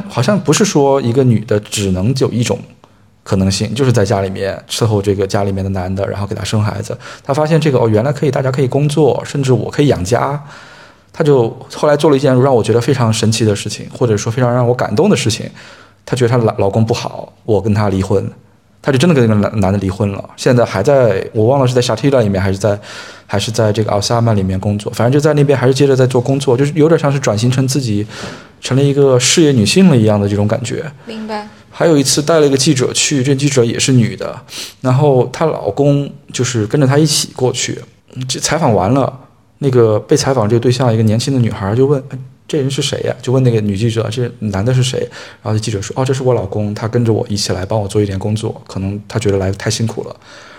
[0.08, 2.58] 好像不是说一个女的只能有一种。
[3.26, 6.96] 可能性就是在家里面伺候这个家里面的男的，然后给他生孩子。
[7.24, 10.40] 他发现这个哦，原来可以，大家可以工作，甚至我可以养家。
[11.12, 15.50] 他就后来做了一件让我觉得非常神奇的事情，或者说非常让我感动的事情。
[16.04, 18.30] 他觉得她老老公不好，我跟他离婚，
[18.80, 20.24] 他就真的跟那个男男的离婚了。
[20.36, 22.78] 现在还在我忘了是在沙提拉里面，还是在
[23.26, 24.92] 还是在这个奥萨曼里面工作。
[24.92, 28.06] 反正就在那边还是接着在做工作，就是有点像是转型成自己
[28.60, 30.84] 成了一个事业女性了一样的这种感觉。
[31.06, 31.48] 明白。
[31.78, 34.34] 还有一次带了一个记者去，这记者也是女的，
[34.80, 37.78] 然后她老公就是跟着她一起过去。
[38.26, 39.20] 这采访完了，
[39.58, 42.02] 那个被采访这个对象一个年轻的女孩就问
[42.48, 45.06] ：“这人是谁呀？”就问那个女记者：“这男的是谁？”
[45.44, 50.16] 然后记者说：“哦，这是我老公，他跟着我一起来帮我做一点工作，可能他觉得来太辛苦了。”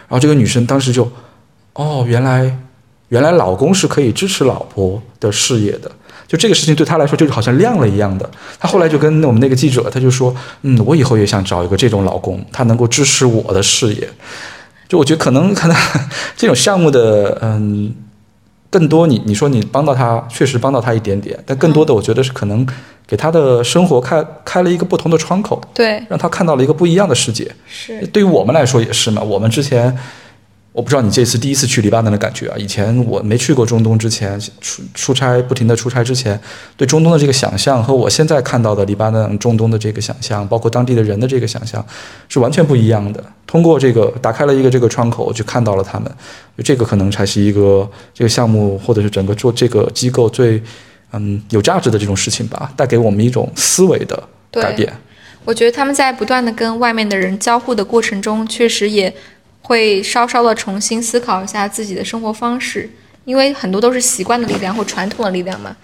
[0.07, 1.11] 然后这个女生当时就
[1.74, 2.55] ：“哦，原来
[3.07, 5.91] 原来老公是可以支持老婆的事业的。
[6.28, 8.30] 就这个事情对他来说，就是好像亮了一样的。
[8.59, 14.09] 他后来就跟我们那个记者，他就说：“嗯，我以后也想找一个这种老公，他能够支持我的事业。”
[14.89, 15.78] 就我觉得可能可能
[16.36, 17.93] 这种项目的嗯，
[18.69, 22.67] 更多你你说你帮到他，确实帮到他一点点，但更多的我觉得是可能
[23.05, 27.49] 给他的生活开开了一个不同的窗口，对，让他看到了一个不一样的世界。
[27.65, 29.97] 是对于我们来说也是嘛，我们之前。
[30.78, 32.55] 我不知道你这次第一次去黎巴嫩的感觉啊！
[32.55, 36.39] 以前我没去过中东之前，出出差不停的出差之前，
[36.75, 41.84] 对中东的这个想象和我现在看到的黎巴嫩、中东的这个想象，包括当地的人的这个想象，
[42.30, 43.23] 是完全不一样的。
[43.47, 46.11] 通过这个打开了一个这个窗口，我就看到了他们，
[46.63, 50.61] 这个可能才是一个这个项目或者是整个做这个机构最
[51.11, 54.93] 嗯有价值的这种事情吧，带给我们一种思维的改变。
[55.43, 59.11] 我觉得他们在不断的跟外面的人交互的过程中，确实也。
[59.68, 62.89] 会稍稍的重新思考一下自己的生活方式，
[63.26, 65.76] 因为很多都是习惯的力量或传统的力量嘛，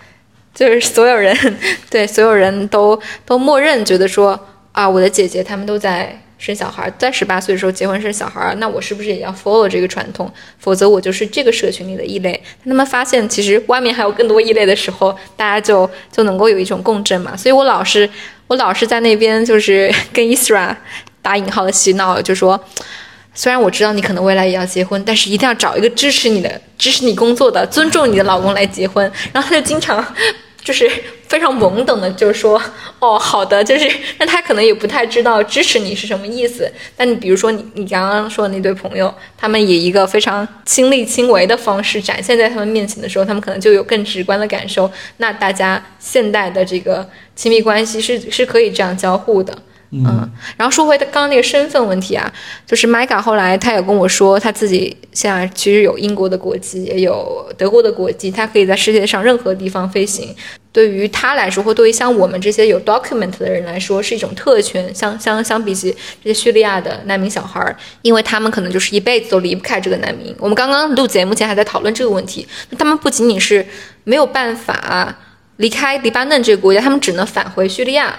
[0.55, 1.35] 就是所有人
[1.91, 4.39] 对所有人都都默认觉得说
[4.71, 10.31] 啊，我的姐姐她们都在生小孩，在十八岁的时候结婚生小孩，那我是不是也要 follow 这个传统？
[10.59, 12.41] 否则我就是这个社群里的异类。
[12.63, 17.35] 他们发现其实外面还有更多异类的时候，大家就就能够有一种共振嘛。
[17.35, 18.09] 所以我老是
[18.47, 20.73] 我老是在那边就是跟 Isra
[21.21, 22.57] 打引号的洗脑，就说。
[23.33, 29.11] 虽然我知道你可能未来也要结婚，但是一定要找一个支持你的、支持你工作的、尊重你的老公来结婚。
[29.31, 30.05] 然后他就经常，
[30.63, 30.89] 就是
[31.27, 32.61] 非常懵懂的，就是说，
[32.99, 36.71] 哦，好的，就是，那他可能也不太知道支持你是什么意思。
[36.95, 44.89] 但你比如说你你刚刚说的那对朋友，他们以一个非常亲力亲为的方式展现在他们面前的时候，他们可能就有更直观的感受。
[45.17, 49.57] 那大家现代的这个亲密关系是是可以这样交互的。
[49.93, 52.31] 嗯，然后说回他刚刚那个身份问题啊，
[52.65, 60.35] 就是麦卡后来他也跟我说，他自己现在其实有英国的国籍，也有德国的国籍，他可以在世界上任何地方飞行。
[60.71, 64.93] 对于他来说，或对于像我们这些有 document 的人来说，是一种特权。
[64.95, 70.35] 相相相比起这些叙利亚的难民小孩儿，因为他们可能就是一辈子都离不开这个难民。
[70.39, 72.47] 我们刚刚录节目前还在讨论这个问题，
[72.79, 73.63] 他们不仅仅是
[74.03, 75.15] 没有办法
[75.57, 78.15] 离开黎巴嫩这个国家，他们只能返回叙利亚。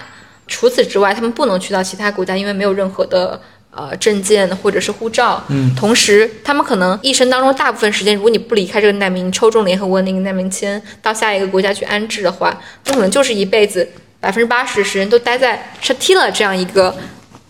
[0.47, 3.41] 除此之外，他们不能去到其他国家，因为没有任何的
[3.71, 5.43] 呃证件或者是护照。
[5.49, 13.89] 嗯，同时，他们可能一生当中大部分时间，如果你不离开这个难民，抽中联合国那个难民签，到下一个国家去安置的话，那可能就是一辈子
[14.19, 16.95] 百分之八十时间都待在 Chatila 这样一个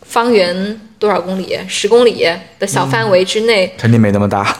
[0.03, 2.25] 方圆多少公里、十公里
[2.57, 3.75] 的小范围之内。
[3.77, 4.57] 肯定没那么大。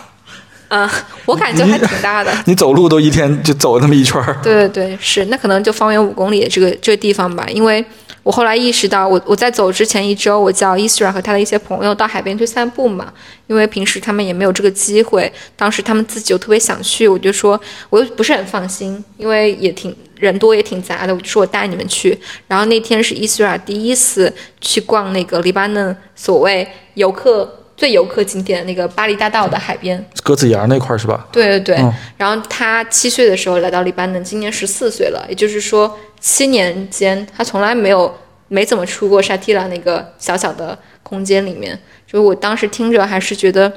[0.68, 0.90] 嗯，
[1.26, 2.32] 我感觉还挺大的。
[2.46, 4.38] 你走路都一天就走那么一圈儿。
[4.44, 7.84] 对对对，是，那可能就方圆五公里这个这个地方吧，因为。
[8.26, 13.14] 我后来意识到，我我在走之前一周，我叫伊斯 a 和他的一些朋友到海边去散步嘛，
[13.46, 15.32] 因为平时他们也没有这个机会。
[15.56, 17.60] 当时他们自己又特别想去，我就说
[17.92, 22.20] 我又不是很放心，因为也挺人多也挺杂的，我就说我带你们去。
[22.48, 27.48] 然后那天是伊斯 a 第一次去逛那个黎巴嫩所谓游客
[27.78, 31.28] 最游客景点那个巴黎大道的海边，鸽子崖那块是吧？
[31.32, 31.76] 对对对。
[32.18, 35.96] 然后他七岁的时候来到黎巴嫩，今年十四岁了，也就是说。
[36.28, 38.12] 七年间，他从来没有
[38.48, 43.72] 没怎么出过沙提拉那个小小的空间里面，就我当时听着还是觉得，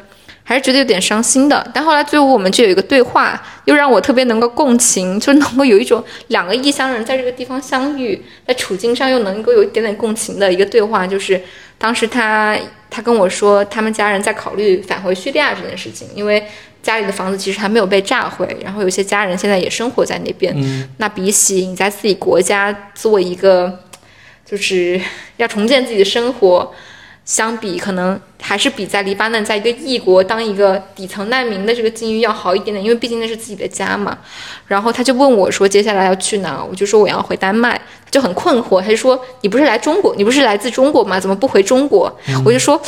[0.44, 1.70] 还是觉得有点伤心的。
[1.74, 11.38] 但后来最后我们就有一个对话，又让我特别能够共情，就能够有一种两个异乡人在这个地方相遇，在处境上又能够有一点点共情的一个对话，就是
[11.76, 12.56] 当时他
[12.88, 16.42] 他跟我说，他们家人在考虑返回叙利亚这件事情，因为。
[16.82, 20.54] 家里的房子其实还没有被炸毁，然后有些家人现在也生活在那边。
[20.98, 23.80] 那比起你在自己国家做一个，
[24.46, 25.00] 就是
[25.36, 26.72] 要重建自己的生活，
[27.24, 34.16] 相比可能还是比在黎巴嫩在一个异国当一个底层难民的这个境遇要好一点点，因为毕竟那是自己的家嘛。
[34.66, 37.78] 然后他就问我说：“接下来要去哪？”我就说：“我要回丹麦。”
[38.10, 40.14] 就很困惑，他就说：“你不是来中国？
[40.16, 41.20] 你不是来自中国吗？
[41.20, 42.10] 怎么不回中国？”
[42.46, 42.80] 我就说。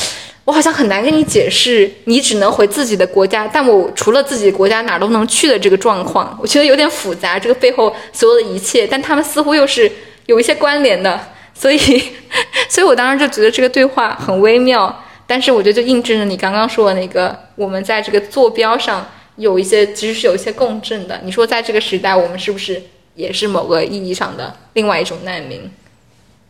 [0.45, 7.38] 我好像很难跟你解释，你只能回自己的国家，但我除了自己国家哪儿都能去的这个状况，我觉得有点复杂。
[7.38, 9.91] 这个背后所有的一切，但他们似乎又是
[10.26, 11.20] 有一些关联的，
[11.55, 11.78] 所以，
[12.68, 15.05] 所以我当时就觉得这个对话很微妙。
[15.26, 21.20] 但是我觉得就印证了你刚刚说的那个，我们在这个坐标上有一些其实是有一些共振的。
[21.22, 22.82] 你说在这个时代，我们是不是
[23.14, 25.70] 也是某个意义上的另外一种难民？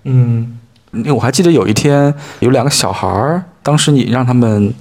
[0.05, 0.57] 嗯。
[1.15, 4.73] 我还记得有一天有两个小孩儿，当时你让他们，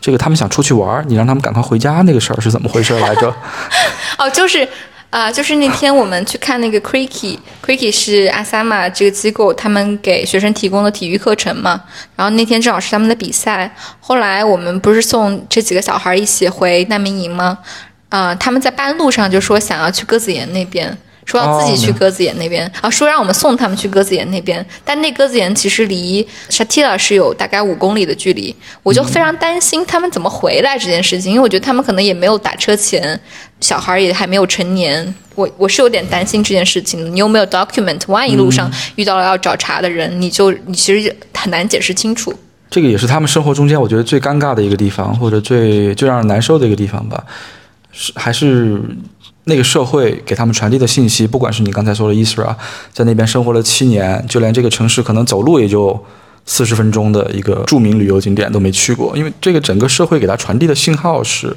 [0.00, 3.34] 这个他们想出去玩，你让他们赶快回家，那个事儿是怎么回事来着？
[4.18, 4.66] 哦，就是
[5.10, 11.80] 啊，就是那天我们去看那个 Creaky，Creaky 是阿萨玛这个机构他们给学生提供的体育课程嘛。
[12.14, 17.58] 然后那天正好是他们的比赛，后来我们不是送这几个小孩一起回难民营吗？
[18.08, 20.96] 啊、他们在半路上就说想要去鸽子岩那边。
[21.26, 33.20] 说要自己去哦鸽子岩那边、啊，说让我们送他们去鸽子岩那边，但那鸽子岩其实离 Shatila 是有大概五公里的距离，我就非常担心他们怎么回来这件事情，因为我觉得他们可能也没有打车钱，
[33.60, 37.10] 小孩也还没有成年，我我是有点担心这件事情的。
[37.10, 38.00] 你有没有 document？
[38.06, 42.32] 万一路上遇到了要找茬的人，你就你其实很难解释清楚。
[42.70, 47.24] 这个也是他们生活中间我觉得最尴尬的一个地方，或者最最让人难受的一个地方吧，
[47.92, 48.80] 是还是
[49.48, 52.56] 那个社会给他们传递的信息，不管是你刚才说的伊斯拉，
[52.92, 56.04] 在那边生活了七年，就连这个城市可能走路也就
[56.44, 61.56] 四十分钟的一个著名旅游景点都没去过，因为这个整个社会给他传递的信号是，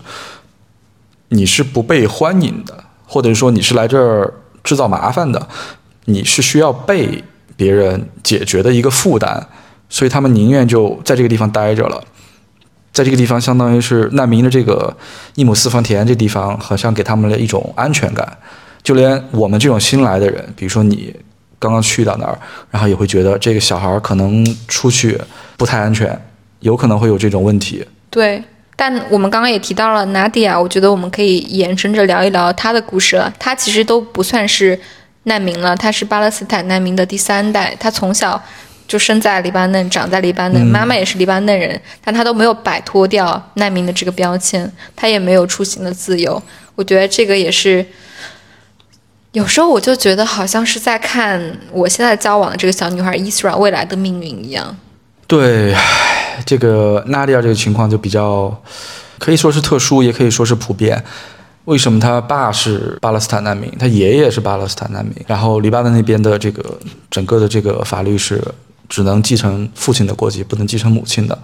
[1.29, 4.33] 你是不被欢迎的，或者说你是来这儿
[4.63, 5.47] 制造麻烦的，
[6.05, 7.23] 你是需要被
[7.57, 9.47] 别人解决的一个负担。
[9.91, 12.03] 所以他们宁愿就在这个地方待着了，
[12.99, 14.93] 在这个地方相当于是难民的这个
[15.35, 18.37] 一亩四分田这地方，好像给他们了一种安全感。
[18.83, 21.15] 就连我们这种新来的人，比如说你
[21.57, 22.37] 刚刚去到那儿，
[22.69, 25.17] 然后也会觉得这个小孩儿可能出去
[25.55, 26.21] 不太安全，
[26.59, 27.87] 有可能会有这种问题。
[28.09, 28.43] 对，
[28.75, 33.33] 但我们刚刚也提到了 Nadia，我觉得我们可以延伸着聊一聊她的故事了。
[33.39, 34.77] 她其实都不算是
[35.23, 38.43] 难民了，她是巴勒斯坦难民的第三代，她从小。
[38.89, 46.41] 就生在黎巴嫩，长在黎巴嫩，妈妈也是黎巴嫩人，但她都没有摆脱掉难民的这个标签，她也没有出行的自由。
[46.73, 47.85] 我觉得这个也是，
[49.33, 51.39] 有时候我就觉得好像是在看
[51.71, 54.75] 我现在交往的这个小女孩伊斯兰未来的命运一样。
[55.27, 55.75] 对，
[56.43, 58.59] 这个纳迪亚这个情况就比较
[59.19, 61.03] 可以说是特殊，也可以说是普遍。
[61.65, 65.13] 为什么他爸是巴勒斯坦难民，他爷爷是巴勒斯坦难民？
[65.27, 66.79] 然后黎巴嫩那边的这个
[67.11, 68.41] 整个的这个法律是
[68.89, 71.37] 只能继承父亲的国籍，不能继承母亲的。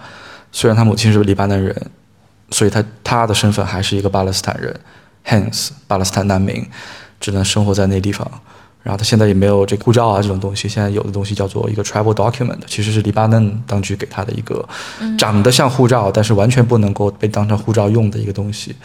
[0.52, 1.90] 虽然他母亲是黎巴嫩人，
[2.50, 4.78] 所以他他的身份还是一个巴勒斯坦人
[5.24, 6.66] ，hence 巴勒斯坦难民，
[7.20, 8.30] 只能生活在那地方。
[8.82, 14.64] 然后他现在也没有这个护照啊这种东西，现在有的东西叫做一个 travel document，其实是黎巴嫩当局给他的一个
[15.18, 18.76] 长得像护照，但是完全不能够被当成护照用的一个东西，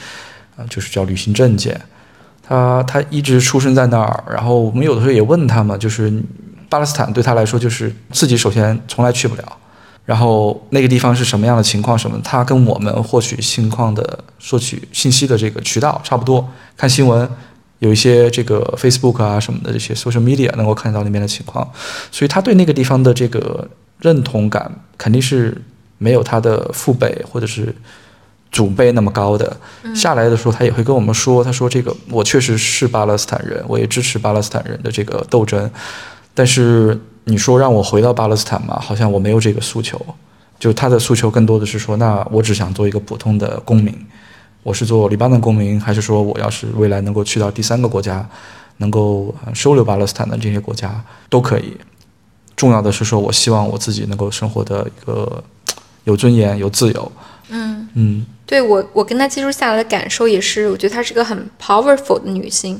[0.57, 1.79] 啊、就是叫旅行证件。
[2.41, 6.11] 他他一直出生在那儿，然后我们有的时候也问他嘛，就是
[6.71, 9.57] 巴勒斯坦对他来说就是自己首先从来去不了，
[10.05, 14.19] 然后那个地方是什么样的情况什么，他跟我们获取信况的
[14.49, 16.47] 获取信息的这个渠道差不多，
[16.77, 17.29] 看新闻。
[17.79, 21.67] 有一些这个 Facebook 啊什么的这些 social media 能够看到那边的情况，
[22.11, 23.67] 所以他对那个地方的这个
[23.99, 25.59] 认同感肯定是
[25.97, 27.75] 没有他的父辈或者是
[28.51, 29.57] 祖辈那么高的。
[29.95, 35.67] 下来的时候，他也会跟我们说，他说这个我确实是巴勒斯坦人，我也支持巴勒斯坦人的这个斗争，
[36.33, 39.99] 但是你说让我回到巴勒斯坦嘛，好像我没有这个诉求。
[40.59, 43.95] 就他的诉求更多的是说，那我只想做一个普通的公民。
[44.63, 48.23] 我是做黎巴嫩公民，还是说我要是未来能够去到第三个国家，
[48.77, 51.75] 能够呃收留巴勒斯坦的这些国家都可以。
[52.55, 55.43] 重要的是说，我希望我自己能够生活的一个
[56.03, 57.11] 有尊严、有自由。
[57.49, 62.79] 嗯嗯对我，我跟她接触下来的感受也是，我觉得她是个很 powerful 的女性，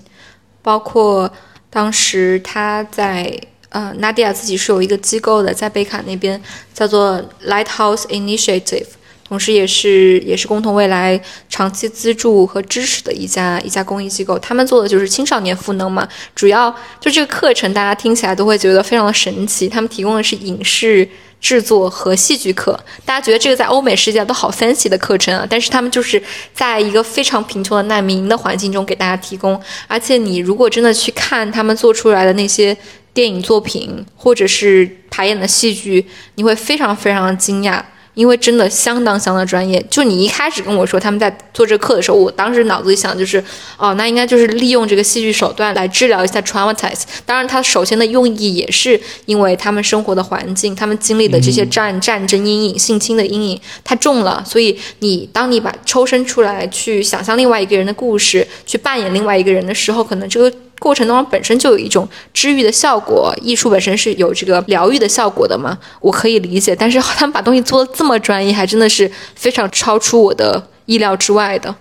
[0.62, 1.28] 包括
[1.72, 3.36] 当时他在
[3.70, 6.40] 呃纳迪亚自己是有一个机构的，在贝卡那边
[6.74, 8.88] 叫做 Lighthouse Initiative，
[9.26, 11.20] 同时也是也是共同未来
[11.50, 14.38] 长期资助和支持的一家一家公益机构。
[14.38, 16.06] 他们做的就是青少年赋能嘛，
[16.36, 16.70] 主要
[17.00, 21.08] 就这个课程大家听起来都会觉得非常的神奇，他们提供的是影视。
[21.42, 26.22] 制作和戏剧课，大家觉得这个在欧美世界都好 fancy 的课程啊，但是他们就是
[26.54, 32.78] 在一个非常贫穷的难民营的环境中给大家提供，而且你如果真的去看他们做出来的那些
[33.14, 37.82] 电影作品或者是排演的戏剧，你会非常非常的惊讶。
[38.14, 43.44] 因为真的相当相当专业，就你一开始跟我说他们在做这课的时候，我当时脑子里想就是，
[43.78, 47.04] 哦，那应该就是利用这个戏剧手段来治疗一下 traumatize。
[47.26, 60.54] 当然，它首先的用意也是因为他们生活的环境，他们经历的这些战、战争阴影、性侵的阴影太重了，所以你当你把抽身出来去想象另外一个人的故事，去扮演另外一个人的时候，可能这个。
[60.82, 66.76] 过程当中本身就有一种治愈的效果，艺术本身是有这个疗愈的效果的嘛，我可以理解。
[66.76, 71.74] 但是他们把东西做的这么专业，还真的是非常超出我的意料之外的。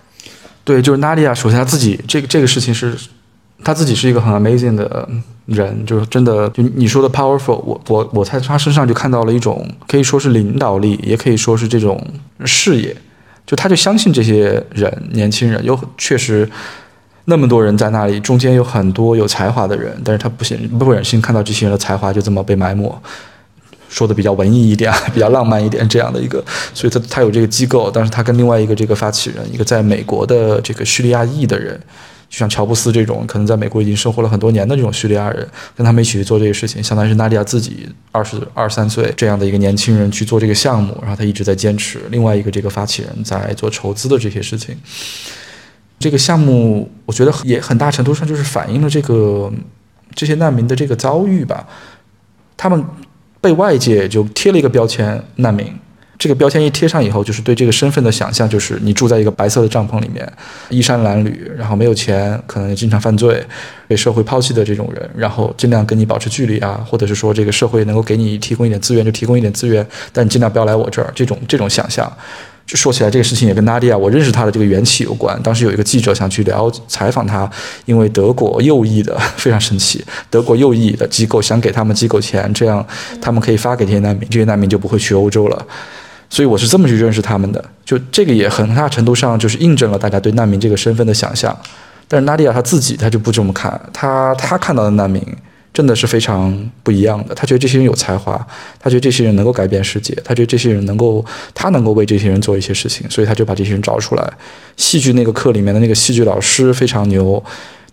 [0.64, 2.94] 对，就是娜迪亚，首先他自己这个这个事情是，
[3.64, 5.08] 他自己是一个很 amazing 的
[5.46, 12.06] 人，就是真的，就你说的 powerful，我我我在他身上就看到了一种可以说是领导力，也可以说是这种
[12.44, 12.94] 事业，
[13.46, 16.46] 就他就相信这些人，年轻人有确实。
[17.26, 22.92] 那么多人在那里，中间有很多有才华的人，但是他不忍不忍心看到这些人的才华就这么被埋没，
[23.88, 26.42] 说的比较文艺一点， 比较浪漫一点这样的一个，
[26.74, 31.78] 所以他他有这个机构，但是他跟另外一个这个发起人，一个在美国的这个叙利亚裔的人，
[32.28, 35.46] 就像乔布斯这种，可能在美国已经生活了很多年的这种叙利亚人，
[35.76, 44.76] 跟他们一起去做这个事情，相当于是纳迪亚自己二十二三岁这样的一个年轻人去做这个项目，然后他一直在坚持，另外一个这个发起人在做筹资的这些事情。
[46.00, 49.52] 这个项目我觉得也很大程度上就是反映了这个
[50.16, 51.64] 这些难民的这个遭遇吧，
[52.56, 52.84] 他们。
[53.42, 55.66] 被外界就贴了一个标签“难民”，
[56.18, 60.30] 这个标签一贴上以后，就是对这个身份的想象，就是你住在一个白色的帐篷里面，
[60.68, 63.42] 衣衫褴褛，然后没有钱，可能经常犯罪，
[63.88, 72.14] 被社会抛弃的这种人，然后尽量跟你保持距离啊，或者是说这个社会能够给你提供一点资源就提供一点资源，但你尽量不要来我这儿，这种这种想象。
[72.76, 75.40] 说起来，这个事情也跟纳迪亚，我认识他的这个缘起有关。
[75.42, 77.50] 当时有一个记者想去聊采访他，
[77.84, 82.84] 因为德国右翼的 非常生气，德国右翼的机构想给他们机构钱，这样
[83.20, 85.66] 他们可以发给这些难民，这些难民就不会去欧洲了。
[86.28, 87.64] 所以我是这么去认识他们的。
[87.84, 91.56] 就这个也很大程度上就是印证了大家对难民这个身份的想象。
[92.06, 95.24] 但是纳迪亚他自己他就不这么看，他他看到的难民。
[95.72, 97.34] 真的是非常不一样的。
[97.34, 98.34] 他觉得这些人有才华，
[98.78, 104.32] 他觉得这些人能够改变世界，他觉得这些人能够，他能够为这些人做一些事情，所以他就把这些人找出来。
[104.76, 107.42] 戏剧那个课里面的那个戏剧老师非常牛，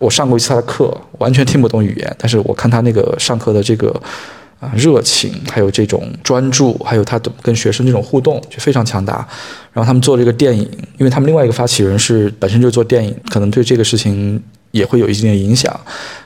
[0.00, 3.90] 我上过一次他的课，完全听不懂语言，但是我看他那个上课的这个
[4.58, 9.26] 啊热情，还有这种专注，还有他的跟学生这种互动就非常强大。
[9.72, 10.68] 然后他们做这个电影，
[10.98, 14.42] 因为他们另外一个发起人是本身就做电影，可能对这个事情。
[14.70, 15.78] 也会有一定的影响，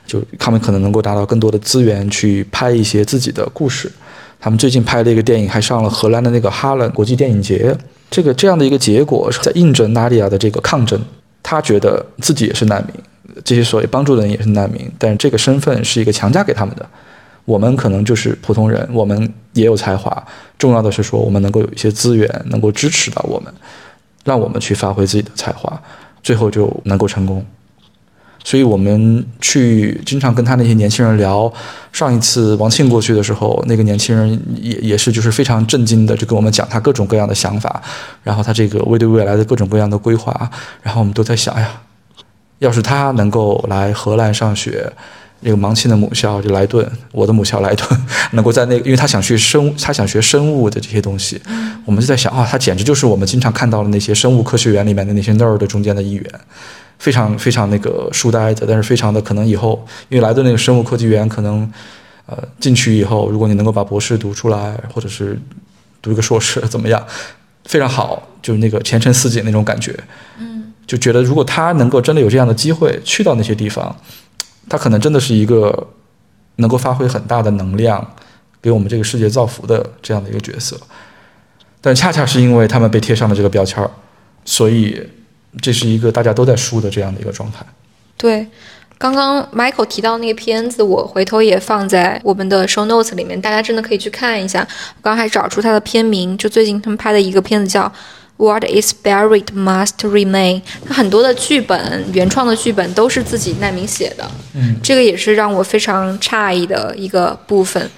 [0.05, 3.91] 就他们可能能够达到更多的资源去拍一些自己的故事。
[4.39, 7.75] 他们最近拍了一个电影还上了荷兰的那个哈伦国际电影节。
[8.11, 11.01] 这个这样的一个结果是在印证纳迪亚的这个抗争。
[11.41, 12.93] 他觉得自己也是难民，
[13.43, 16.87] 这些所谓帮助的人也是难民，但是这个身份是一个强加给他们的。
[17.45, 20.25] 我们可能就是普通人，我们也有才华。
[20.57, 23.53] 重要的是说，我们能够有一些资源，能够支持到我们，
[24.23, 25.81] 让我们去发挥自己的才华，
[26.21, 27.45] 最后就能够成功。
[28.43, 31.51] 所以我们去经常跟他那些年轻人聊。
[31.91, 34.27] 上一次王庆过去的时候，那个年轻人
[34.59, 37.79] 也也是就是非常震惊的，就跟我们讲他各种各样的想法，
[38.23, 40.49] 然后他这个未对未来的各种各样的规划。
[40.81, 41.69] 然后我们都在想，哎呀，
[42.57, 44.91] 要是他能够来荷兰上学，
[45.41, 47.87] 那个芒庆的母校就莱顿，我的母校莱顿，
[48.31, 51.39] 能够在那，因为他想去生， 他想学生物的这些东西，
[51.85, 56.25] 我们就在想啊，他简直就是我们经常看到的那些生物科学园里面的那些 nerd 中间的一员。
[56.99, 61.69] 非常非常那个书呆子，但是非常的可能以后，因为来的那个生物科技园，可能，
[62.25, 65.37] 呃，进去以后，如果你能够把博士读出来，或者是
[66.01, 67.05] 读一个硕士 怎么样，
[67.65, 69.93] 非常好，就是那个前程似锦那种感觉。
[70.39, 73.93] 嗯，就觉得如果他能够真的有这样的机会去到那些地方，
[74.69, 75.87] 他可能真的是一个
[76.55, 78.15] 能够发挥很大的能量，
[78.61, 80.79] 给我们这个世界造福的这样的一个角色。
[81.81, 83.91] 但恰恰是因为他们被贴上了这个标签儿，
[84.45, 85.01] 所以。
[85.61, 87.65] 这是一个大家都在输的这样的一个状态。
[88.17, 88.47] 对，
[88.97, 94.65] 刚刚 Michael 提到那个片子，我回头也放在我们的 show notes 里面，大家真的可以去看一下。
[94.95, 97.83] 我刚还找出它的片名，就最近他们拍的一个片子叫
[98.37, 100.61] 《What Is Buried Must Remain》。
[100.87, 104.29] 它很多的剧本，原创的剧本都是自己难民写的。
[104.53, 107.89] 嗯，这个也是让我非常诧异的一个部分。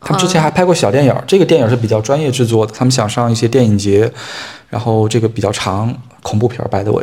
[0.00, 4.12] 他们之前还拍过小电影，这个电影是比较专业制作的，他们想上一些电影节，
[4.68, 5.94] 然后这个比较长。
[6.20, 7.02] 恐怖片儿，白的我，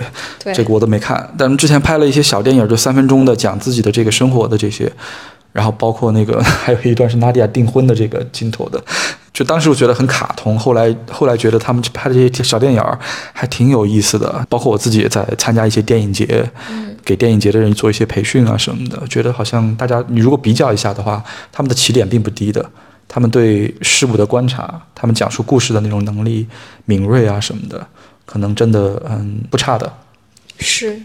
[0.53, 1.33] 这个我都没看。
[1.37, 4.91] 但是之前拍了一些小电影，就三分钟的讲自己的这个生活的这些，
[5.53, 8.83] 然后包括那个还有一段是娜迪亚订婚的这个镜头的，
[9.33, 10.59] 就当时我觉得很卡通。
[10.59, 12.83] 后来后来觉得他们拍的这些小电影
[13.31, 16.47] 还挺有意思的，包括我自己也在参加一些电影节，
[17.03, 19.01] 给电影节的人做一些培训啊什么的。
[19.07, 22.69] 觉得好像大家你如果比较一下的话，他们的起点并不低的，
[23.07, 26.47] 他们对事物的观察，他们讲述故事的那种能力
[26.85, 27.87] 敏锐啊什么的。
[28.25, 29.93] 可能真的嗯不差的，
[30.57, 30.99] 是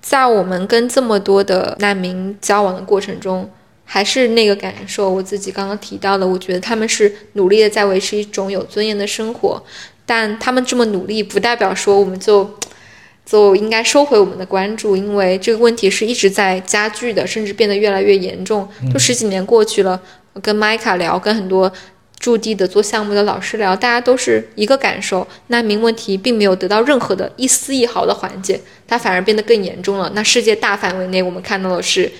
[0.00, 3.48] 在我们跟这么多的难民交往的过程中，
[3.84, 5.08] 还是那个感受。
[5.08, 9.62] 我自己刚刚提到的，我觉得他们是努力的在维持一种有尊严的生活，
[10.04, 12.50] 但他们这么努力，不代表说我们就
[13.24, 18.68] 就应该收回我们的关注，因为这个问题是一直在加剧的，甚至变得越来越严重。
[18.92, 20.00] 就十几年过去了，
[20.36, 21.72] 我跟麦卡聊，跟很多。
[22.18, 28.58] 驻地的做项目的老师聊，大家都是一个感受：难民问题并没有得到任何的一丝一毫的缓解，
[28.88, 30.10] 它反而变得更严重了。
[30.14, 32.10] 那世界大范围内，我们看到的是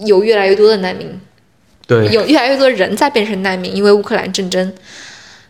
[0.00, 1.06] 有越来越多的难民，
[1.86, 4.72] 对，有越来越多的人在变成难民，因为乌克兰战争。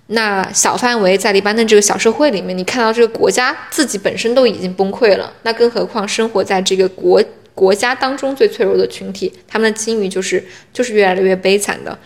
[0.09, 7.23] 那小范围在黎巴嫩这个小社会里面，你看到这个国家自己本身都已经崩溃了，那更何况生活在这个国
[7.59, 11.99] 国家当中最脆弱的群体，他们的境遇就是就是越来越悲惨的。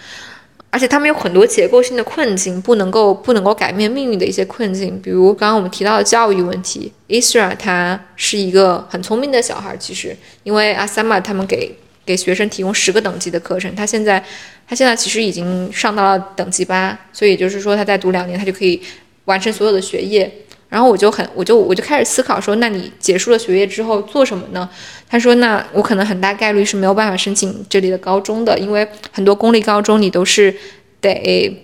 [0.70, 6.90] 而且他们有很多结构性的困境，不能够不能够改变命运的一些困境，比如刚刚我们提到的教育问题。
[7.06, 11.76] Isra 他是一个很聪明的小孩，其实因为阿萨玛他们给
[12.06, 14.24] 给学生提供十个等级的课程，他现在
[14.66, 18.80] 他现在其实已经上到了等级八，所以就是说他再读两年，他就可以
[19.26, 20.32] 完成所有的学业。
[20.72, 24.66] 然后我就很我就我就开始思考说，那你结束了学业之后做什么呢？
[25.06, 30.54] 他说：“那我可能很大概率是没有办法申请这里的高中的，因为很多公立高中你都是
[31.02, 31.54] 得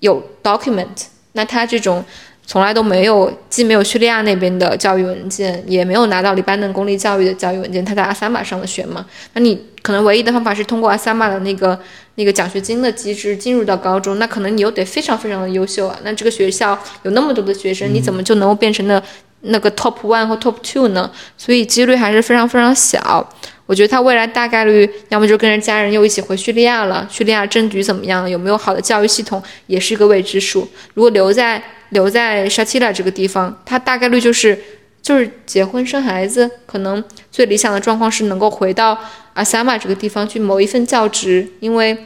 [0.00, 1.06] 有 document。
[1.32, 2.04] 那他这种
[2.46, 7.82] 从来都没有，既没有叙利亚那边的教育文件，也没有拿到黎巴嫩公立教育的教育文件。
[7.82, 11.78] 他在阿萨玛上的学嘛，那你可能唯一的方法是通过阿萨玛的那个
[12.14, 14.18] 那个奖学金的机制进入到高中。
[14.18, 15.96] 那可能你又得非常非常的优秀啊。
[16.02, 19.00] 那这个学校有那么多的学生，你怎么就能够变成那？”
[19.46, 23.30] 那个 top one 和 top two 呢，所以几率还是非常非常小。
[23.66, 27.06] 我觉得他未来大概率要么就跟着家人又一起回叙利亚了。
[27.10, 28.28] 叙利亚政局怎么样？
[28.30, 30.66] 有没有好的教育系统，也是一个未知数。
[30.94, 34.58] 如果留在留在沙提拉这个地方，他大概率就是
[35.04, 36.50] 就是结婚生孩子。
[36.66, 38.98] 可能最理想的状况是能够回到
[39.34, 41.96] 阿萨玛这个地方去谋一份教职，因为。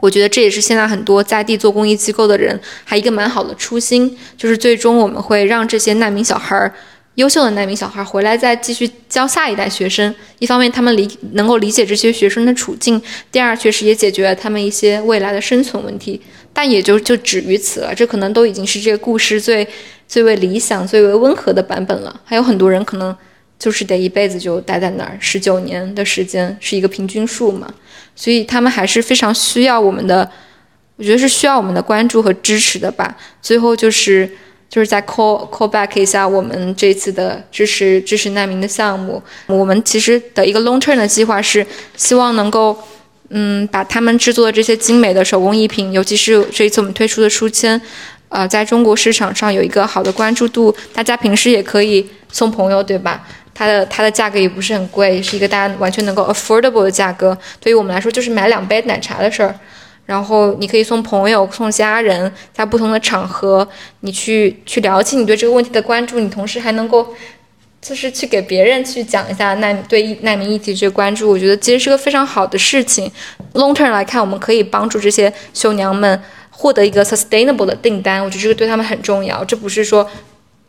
[0.00, 6.70] 我觉得这也是现在很多在地做公益机构的人还一个蛮好的初心，就是最终我们会让这些难民小孩儿，
[7.14, 10.14] 优秀的难民小孩儿回来再继续教下一代学生。
[10.38, 13.00] 一方面他们理能够理解这些学生的处境，
[13.32, 16.20] 第二确实也解决了他们一些未来的生存问题。
[16.52, 19.66] 但也就就止于此了，这可能都已经是这个故事最
[20.08, 22.20] 最为理想、最为温和的版本了。
[22.24, 23.16] 还有很多人可能
[23.58, 27.72] 就是得一辈子就待在那儿，十九年的时间是一个平均数嘛。
[28.14, 30.30] 所以他们还是非常需要我们的，
[30.96, 33.16] 我觉得是需要我们的关注和支持的吧。
[33.42, 34.30] 最后就是
[34.70, 39.22] 就是在 call call back 一下我们这次的支持支持难民的项目。
[39.46, 42.76] 我们其实的一个 long term 的计划是希望能够，
[43.28, 47.80] 嗯，把他们制作的这些精美的手工艺品，尤其是这一次我们推出的书签，
[48.28, 50.74] 呃，在中国市场上有一个好的关注度。
[50.92, 53.26] 大家平时也可以送朋友，对吧？
[53.54, 57.36] 它的它的价格也不是很贵，是一个大家完全能够 affordable 的价格。
[57.60, 59.54] 对于我们来说，就是买两杯奶茶的事儿。
[60.04, 63.66] 然后你可以送朋友、送家人，在不同的场合，
[64.00, 67.12] 你去去聊起你对这个问题的关注，你同时还能够
[67.80, 71.28] 就是去给别人去讲一下难对难民议题这个关注。
[71.28, 73.10] 我觉得其实是个非常好的事情。
[73.54, 76.22] Long term 来看，我们可以帮助这些绣娘们
[76.56, 78.24] 获得一个 sustainable 的订单。
[78.24, 79.44] 我觉得这个对他们很重要。
[79.44, 80.08] 这不是说。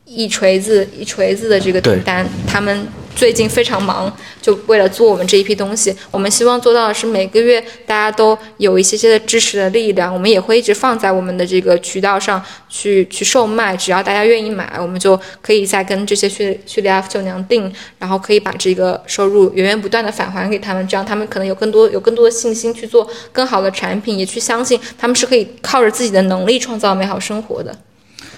[0.08, 4.12] 一锤子一锤子的这个订单，他们最近非常忙，
[4.42, 5.94] 就为了做我们这一批东西。
[6.10, 10.14] 我们希望做到的是每个月大家都有一些些的支持的力量。
[10.14, 27.76] 我们也会一直放在我们的这个渠道上去去售卖，只要大家愿意买，我们就可以再跟这些叙叙利亚舅娘订，然后可以把这个收入源源不断的返还给他们，这样他们可能有更多有更多的信心去做更好的产品，也去相信他们是可以靠着自己的能力创造美好生活的。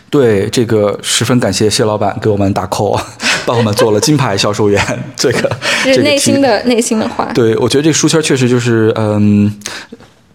[0.09, 2.99] 对这个十分感谢谢老板给我们打 call，
[3.45, 4.83] 帮我们做了金牌销售员。
[5.15, 5.55] 这个
[5.85, 7.31] 是内心的内心的话。
[7.33, 9.53] 对，我觉得这个书签确实就是，嗯，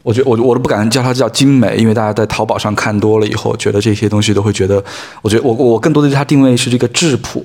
[0.03, 4.83] 我觉得我我都不敢叫它叫精美，因为大家在淘宝上看多了以后，觉得这些东西都会觉得，
[5.23, 7.45] 我觉得我我更多的对它定位是这个质朴，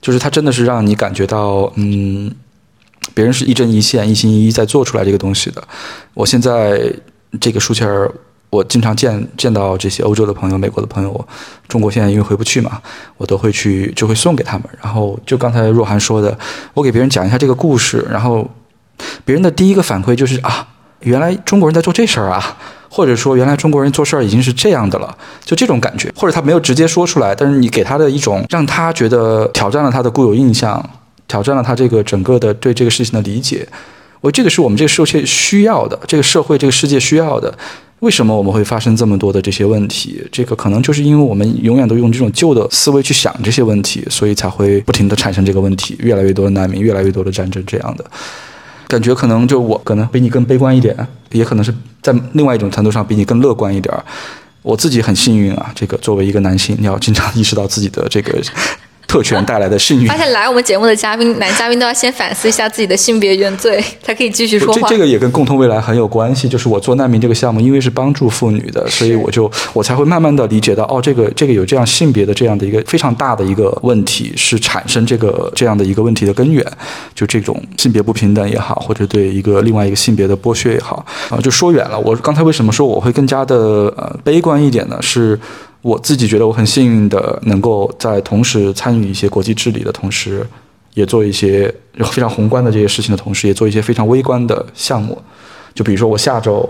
[0.00, 2.32] 就是它真的是让你感觉到，嗯，
[3.12, 5.62] 别人是一针一线、一心一意在做出来这个东西的。
[6.14, 6.90] 我现在
[7.38, 8.10] 这个书签儿。
[8.50, 11.28] 我经常见见到这些欧洲的朋友、美国的朋友，
[11.68, 12.80] 中国现在因为回不去嘛，
[13.16, 14.64] 我都会去，就会送给他们。
[14.82, 16.36] 然后就刚才若涵说的，
[16.72, 18.50] 我给别人讲一下这个故事，然后
[19.24, 20.66] 别人的第一个反馈就是啊，
[21.00, 22.56] 原来中国人在做这事儿啊，
[22.88, 25.14] 或者说原来中国人做事儿已经是这样的了，
[25.44, 26.10] 就这种感觉。
[26.16, 30.82] 或者他没有直接说出来，但是你给他的一种让他觉得挑战了他的固有印象，
[31.26, 33.68] 挑战了他这个整个的对这个事情的理解。
[34.20, 37.52] 我这个是我们这个社会需要的，这个社会这个世界需要的。
[38.00, 40.22] 为什么我们会发生这么多的这些问题？
[40.30, 48.04] 这个可能就是因为我们永远都用这种旧的思维去想这些问题，所以才会不停的产生这个问题，越来越多的难民，越来越多的战争这样的
[48.86, 49.14] 感觉。
[49.14, 50.96] 可能就我可能比你更悲观一点，
[51.32, 53.92] 也可能是在另外一种程度上比你更乐观一点。
[54.62, 58.40] 我自己很幸运啊，这个作为一个男性，你要经常意识到自己的这个。
[59.08, 60.06] 特权带来的幸运。
[60.06, 64.80] 发现来我们节目的嘉宾，男嘉宾都要先反思一下自己的性别原罪，才可以继续说话。
[64.82, 66.46] 这这个也跟共同未来很有关系。
[66.46, 76.62] 就是我做难民这个项目，因为是帮助妇女的，所以我就我才会慢慢的理解到，哦，这个这个有这样性别的这样的一个非常大的一个问题，是产生这个这样的一个问题的根源。
[77.14, 81.98] 就这种性别不平等也好，或者对一个另外一个性别的剥削也好，啊，就说远了。
[81.98, 83.56] 我刚才为什么说我会更加的
[83.96, 84.98] 呃悲观一点呢？
[85.00, 85.38] 是。
[85.82, 90.46] 我自己觉得我很幸运的，能够在同时参与一些国际治理的同时，
[90.94, 91.72] 也做一些
[92.10, 95.20] 非常宏观的这些事情的同时，也做一些非常微观的项目。
[95.78, 96.68] 就比如说我下周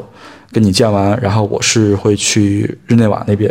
[0.52, 3.50] 跟你见完，然后我是会去日内瓦那边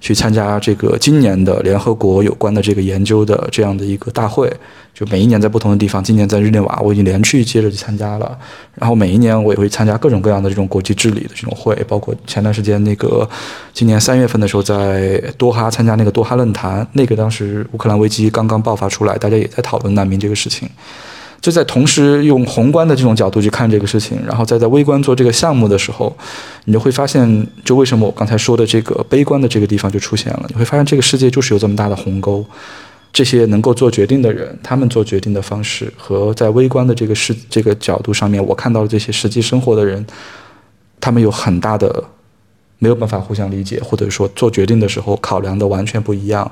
[0.00, 4.48] 去参加这个今年的联合国有关的这个研究的这样的一个大会。
[4.94, 8.38] 就每一年在不同的地方，今年在日内瓦，我已经连续接着去参加了。
[8.76, 13.28] 然后每一年我也会参加各种各样的这种国际治理的这种会，包括前段时间那个
[13.72, 20.68] 今年三月份的时候在多哈参加那个多哈论坛，那个当时乌克兰危机刚刚爆发出来，大家也在讨论难民这个事情。
[21.42, 26.16] 就在同时用宏观的这种角度去看这个事情，然后再在微观做这个项目的时候，
[26.64, 30.44] 你就会发现，就为什么我刚才说的这个悲观的这个地方就出现了。
[30.48, 32.42] 你会发现这个世界就是有这么大的鸿沟。
[33.12, 40.06] 这些能够做决定的人，他们做决定的方式和在微观的这个视这个角度上面，我看到了这些实际生活的人，
[40.98, 42.02] 他们有很大的
[42.78, 46.50] 没有办法互相理解，或者说做决定的时候考量的完全不一样。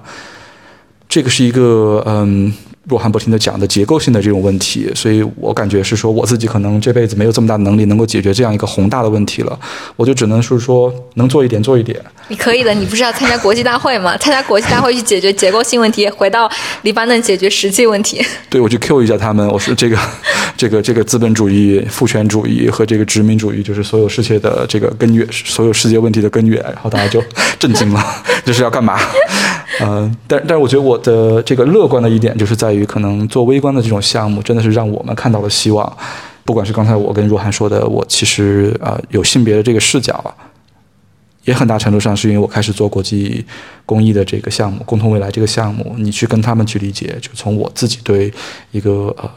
[1.11, 2.51] 这个是一个嗯。
[2.89, 9.57] 若涵不停的讲的结构性的这种问题，所以我感觉是说我自己可能这辈子没有这么大的能力能够解决这样一个宏大的问题了，
[9.95, 12.03] 我就只能是说能做一点做一点。
[12.29, 14.17] 你可以的，你不是要参加国际大会吗？
[14.19, 16.51] 参加国际大会去解决结构性问题，回到
[16.83, 18.21] 黎巴嫩解决实际问题。
[18.49, 19.97] 对，我去 Q 一下他们，我说这个
[20.57, 27.23] 这个这个资本主义、父权主义和这个殖民主义就是所有世界的这个根源，所有世界问题的根源，然后大家就
[27.59, 28.03] 震惊了，
[28.45, 28.99] 这是要干嘛？
[29.81, 35.97] 嗯，但但是我觉得我的这个乐观的一点就是在于，可能做微观的这种项目，真的是让我们看到了希望。
[36.45, 40.35] 不管是刚才我跟若涵说的，我其实啊有性别的这个视角。
[41.51, 43.45] 也很大程度上是因为我开始做国际
[43.85, 48.33] 公益的这个项目，共同未来这个项目，你去跟他们去理解，就从我自己对
[48.71, 49.29] 一个呃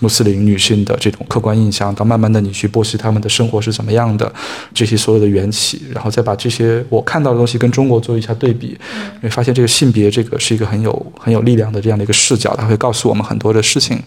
[0.00, 4.32] 穆斯林女性的这种客观印象，到慢慢的你去剖析他们的生活是怎么样的，
[4.72, 8.78] 这些所有的缘起，然后再把这些我看到的东西跟中国做一下对比，
[9.20, 14.00] 你会发现这个性别这个是一个很有很有力量的这样的一个视角，它会告诉我们很多的事情。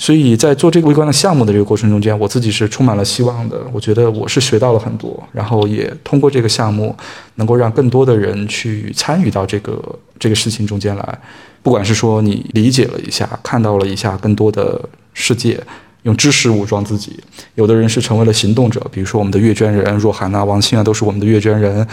[0.00, 3.60] 所以在做这个微观的项目的这个过程中间，我自己是充满了希望的。
[3.72, 6.96] 我觉得我是学到了很多，然后也通过这个项目，
[7.34, 9.82] 能够让更多的人去参与到这个
[10.16, 11.18] 这个事情中间来。
[11.64, 14.80] 不管是说你理解了一下，看到了一下更多的
[15.14, 15.60] 世界。
[16.08, 17.12] 用知识武装自己，
[17.54, 21.86] 有的人是成为了行动者，比如说我们的阅卷人若涵啊、王鑫啊，都是我们的阅卷人，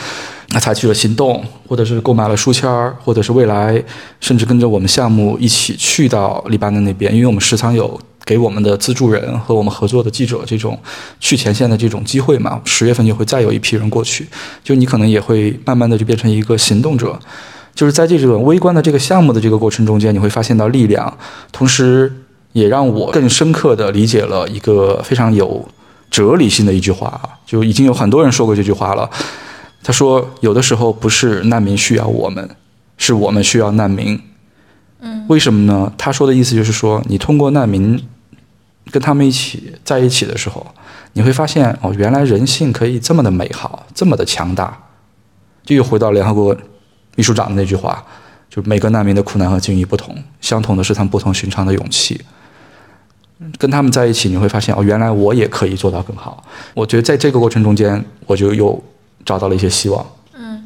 [0.51, 3.83] 那采取了行动，或者是购买了书签儿，或者是未来
[4.21, 10.79] 甚至跟着我们项目一起去到黎巴嫩那边，因为我们时常有给我们的资助人和我们合作的记者这种
[11.19, 12.61] 去前线的这种机会嘛。
[12.63, 14.25] 十月份就会再有一批人过去，
[14.63, 17.19] 就你可能也会慢慢的就变成一个行动者，
[17.75, 21.17] 就是在这种微观的这个项目的这个过程中间，你会发现到力量，
[21.51, 22.21] 同时。
[22.55, 25.67] 也让我更深刻地理解了一个非常有
[26.09, 29.09] 哲理性的一句话啊，就已经有很多人说过这句话了。
[29.83, 32.49] 他说，有的时候不是难民需要我们，
[32.97, 34.17] 是我们需要难民。
[35.01, 35.91] 嗯，为什么呢？
[35.97, 38.01] 他说的意思就是说，你通过难民
[38.89, 40.65] 跟他们一起在一起的时候，
[41.11, 44.79] 你会发现哦，原来人性可以这么的美好，这么的强大。
[45.65, 46.55] 就又回到联合国
[47.17, 48.01] 秘书长的那句话，
[48.49, 52.21] 就每个难民的苦难和境遇不同，相同的是他们不同寻常的勇气。
[53.57, 56.43] 跟他们在一起，你会发现哦，原来我也可以做到更好。
[56.73, 58.81] 我觉得在这个过程中间，我就又
[59.25, 60.05] 找到了一些希望。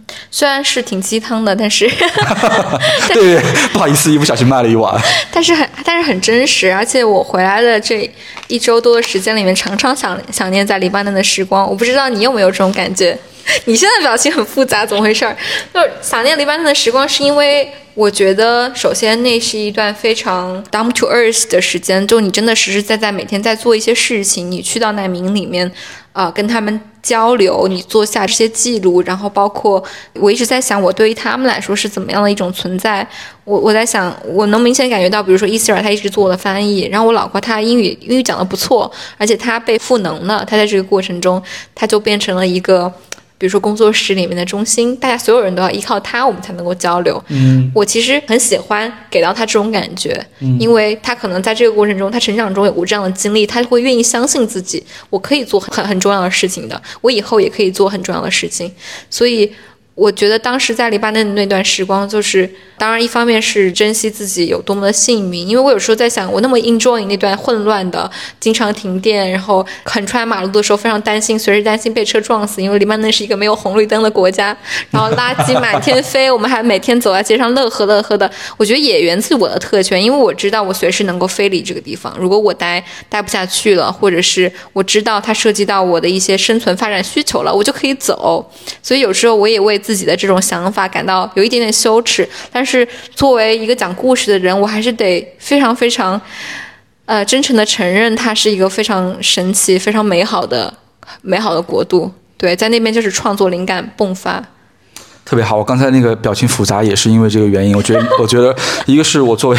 [0.10, 1.90] 嗯，虽然是挺鸡汤的，但是
[3.14, 3.40] 对，
[3.72, 5.00] 不好意思，一不小心卖了一碗。
[5.32, 6.72] 但是很，但是很真实。
[6.72, 8.10] 而且我回来的这
[8.48, 11.68] 一周多的时间里面，常常想想念在黎巴嫩的时光。
[11.70, 13.18] 我不知道你有没有这种感觉？
[13.66, 15.26] 你现在表情很复杂，怎么回事？
[15.74, 25.72] 就是想念黎巴嫩的时光，是因为我觉得，首先那是一段非常 down to earth 的时间，就你真的实实在在每天在做一些事情，你去到难民里面，
[26.20, 29.82] 啊，跟他们交流，你做下这些记录，然后包括
[30.16, 33.08] 我一直在想，我对于他们来说是怎么样的一种存在。
[33.46, 41.42] 我我在想，我能明显感觉到，比如说伊斯尔，他一直做我的翻译，然后我老婆她英语英语讲的不错，而且她被赋能了，她在这个过程中，
[41.74, 42.92] 她就变成了一个。
[43.40, 47.20] 比如说工作室里面的中心，大家所有人都要依靠他，我们才能够交流。
[47.30, 50.24] 嗯，我其实很喜欢给到他这种感觉，
[50.60, 58.72] 因为他可能在这个过程中，他成长中有过这样的经历，他会愿意相信自己，我可以做很很重要的事情的，我以后也可以做很重要的事情，
[59.10, 59.52] 所以。
[60.00, 68.10] 我觉得当时在黎巴嫩的那段时光，就是当然一方面是珍惜自己有多么的幸运，因为我有时候在想，我那么 enjoy 那段混乱的，
[68.40, 74.56] 经常停电，然后横穿马路的时候非常担心，随时担心被车撞死，因为黎巴嫩是一个没有红绿灯的国家，
[74.90, 78.32] 然后垃圾满天飞，我们还每天走在街上乐呵乐呵的。
[78.56, 88.50] 我觉得也源自我的特权，因为我知道我随时能够飞离这个地方，如果我待待不下去了，或者是我知道它涉及到我的一些生存发展需求了，我就可以走。
[88.82, 96.22] 所以有时候我也为自己的这种想法感到有一点点羞耻，但是作为一个讲故事的人，我还是得非常非常，
[97.08, 100.72] 呃，真诚的承认它是一个非常神奇、非常美好的、
[101.24, 102.14] 美好的国度。
[102.38, 104.40] 对，在那边就是创作灵感迸发。
[105.26, 107.76] 特别好，我刚才那个表情复杂也是因为这个原因。
[107.76, 108.56] 我觉得， 我觉得
[108.86, 109.58] 一个是我作为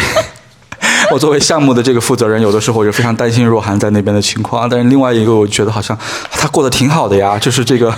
[1.11, 5.99] 我作为项目的这个负责人，有的时候我就非常担心若涵在那边的情况，但是另外一个我觉得好像
[6.31, 7.93] 他过得挺好的呀，就是这个。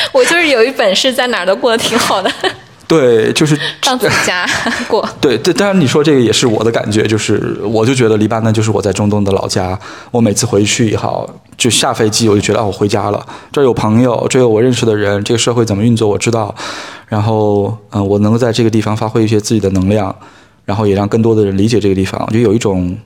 [0.12, 2.30] 我就是有一本事，在哪儿都过得挺好的。
[2.86, 4.44] 对，就是 当自己家
[4.88, 5.08] 过。
[5.20, 9.78] 对对，当然你说这个也是我的感觉，就是我就觉得黎巴嫩就是我在中东的老家。
[10.10, 16.52] 我每次回去也好，就下飞机我就觉得啊，我回家了，这儿有朋友，这有我认识的人，这个社会怎么运作我知道。
[17.06, 20.14] 然后嗯，我能够在这个地方发挥一些自己的能量，
[20.64, 22.96] 然后也让更多的人理解这个地方，就有一种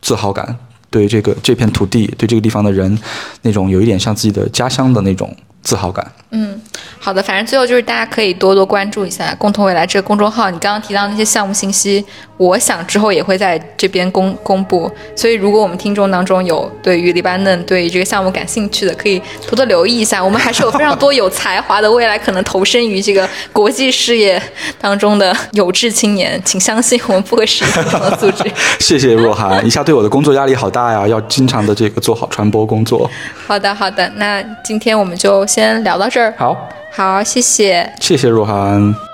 [0.00, 0.56] 自豪感，
[0.88, 2.96] 对这个这片土地，对这个地方的人，
[3.42, 6.10] 那种有一点像自己的家乡的那种自豪感。
[6.34, 6.58] 嗯，
[6.98, 10.48] 好的，反正最后就是大家可以多多关注一下“共同未来”这个公众号。
[10.48, 12.02] 你刚刚提到那些项目信息，
[12.38, 14.90] 我想之后也会在这边公公布。
[15.14, 20.24] 所以，如果我们听众当中有对于黎巴嫩对于这个项目感兴趣的，可以多多留意一下。
[20.24, 24.42] 我们还是有非常多有才华的，未来可能投身于这个国际事业
[24.80, 28.50] 当中的有志青年，请相信我们不会是一个的组织。
[28.80, 33.10] 谢谢若涵，一下对我的工作压力好大呀，要经常的这个做好传播工作。
[33.46, 36.32] 好的，好的，那今天我们就先聊到这儿。
[36.38, 39.11] 好，好，谢谢，谢谢若涵。